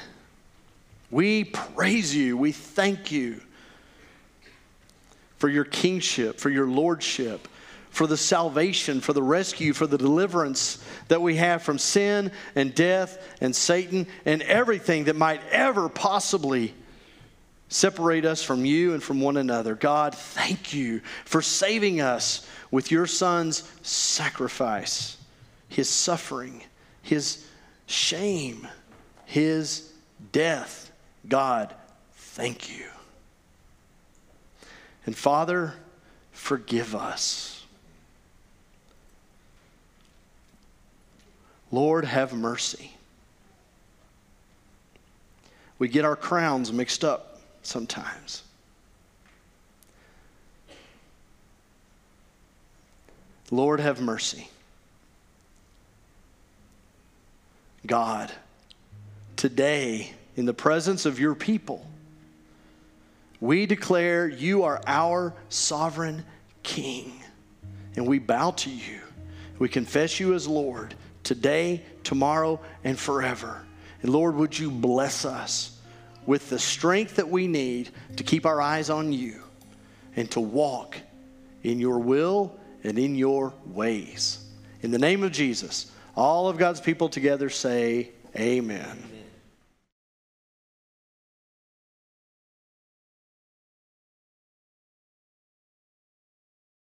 We 1.11 1.45
praise 1.45 2.15
you. 2.15 2.37
We 2.37 2.53
thank 2.53 3.13
you 3.13 3.41
for 5.39 5.49
your 5.49 5.65
kingship, 5.65 6.41
for 6.41 6.49
your 6.49 6.67
lordship 6.67 7.49
for 7.95 8.09
the 8.09 8.17
salvation, 8.17 9.01
for 9.01 9.13
the 9.13 9.23
rescue, 9.23 9.73
for 9.73 9.87
the 9.87 9.97
deliverance 9.97 10.85
that 11.07 11.23
we 11.23 11.37
have 11.37 11.63
from 11.63 11.79
sin 11.79 12.33
and 12.57 12.75
death 12.75 13.37
and 13.41 13.55
Satan 13.55 14.09
and 14.25 14.43
everything 14.43 15.05
that 15.05 15.15
might 15.15 15.41
ever 15.53 15.89
possibly 15.89 16.75
separate 17.69 18.25
us 18.25 18.43
from 18.43 18.65
you 18.65 18.95
and 18.95 19.03
from 19.03 19.21
one 19.21 19.37
another. 19.37 19.77
God, 19.77 20.13
thank 20.13 20.75
you 20.75 21.03
for 21.25 21.41
saving 21.41 22.01
us 22.01 22.45
with 22.73 22.91
your 22.91 23.07
Son's 23.07 23.63
sacrifice, 23.83 25.17
his 25.69 25.89
suffering, 25.89 26.65
his 27.01 27.47
shame, 27.87 28.67
his 29.25 29.93
death. 30.33 30.91
God, 31.29 31.73
thank 32.15 32.77
you. 32.77 32.87
And 35.07 35.15
Father, 35.15 35.75
forgive 36.33 36.97
us 36.97 37.54
Lord, 41.75 42.05
have 42.05 42.33
mercy. 42.33 42.93
We 45.81 45.89
get 45.89 46.05
our 46.05 46.15
crowns 46.15 46.73
mixed 46.73 47.05
up 47.05 47.41
sometimes. 47.65 48.45
Lord, 53.51 53.81
have 53.81 54.01
mercy. 54.01 54.49
God, 57.85 58.31
today, 59.35 60.13
in 60.37 60.47
the 60.47 60.55
presence 60.55 61.07
of 61.07 61.19
your 61.19 61.35
people, 61.35 61.85
we 63.41 63.67
declare 63.67 64.29
you 64.29 64.63
are 64.63 64.81
our 64.87 65.35
sovereign 65.49 66.25
King. 66.63 67.21
And 67.97 68.07
we 68.07 68.21
bow 68.21 68.53
to 68.53 68.71
you. 68.71 69.01
We 69.59 69.69
confess 69.69 70.21
you 70.21 70.35
as 70.35 70.47
Lord 70.47 70.95
today, 71.25 71.83
tomorrow, 72.05 72.61
and 72.85 72.99
forever. 72.99 73.65
And 74.03 74.13
Lord, 74.13 74.37
would 74.37 74.59
you 74.59 74.71
bless 74.71 75.25
us 75.25 75.79
with 76.27 76.51
the 76.51 76.59
strength 76.59 77.17
that 77.17 77.29
we 77.29 77.47
need 77.47 77.91
to 78.17 78.25
keep 78.25 78.47
our 78.47 78.61
eyes 78.61 78.91
on 78.91 79.13
you 79.13 79.43
and 80.17 80.31
to 80.33 80.41
walk 80.41 80.97
in 81.63 81.81
your 81.81 81.99
will 81.99 82.57
and 82.83 82.99
in 82.99 83.15
your 83.15 83.53
ways. 83.67 84.45
In 84.83 84.91
the 84.91 84.99
name 84.99 85.23
of 85.23 85.33
Jesus, 85.33 85.91
all 86.15 86.49
of 86.49 86.59
God's 86.59 86.81
people 86.81 87.09
together 87.09 87.49
say, 87.51 88.11
Amen. 88.37 89.14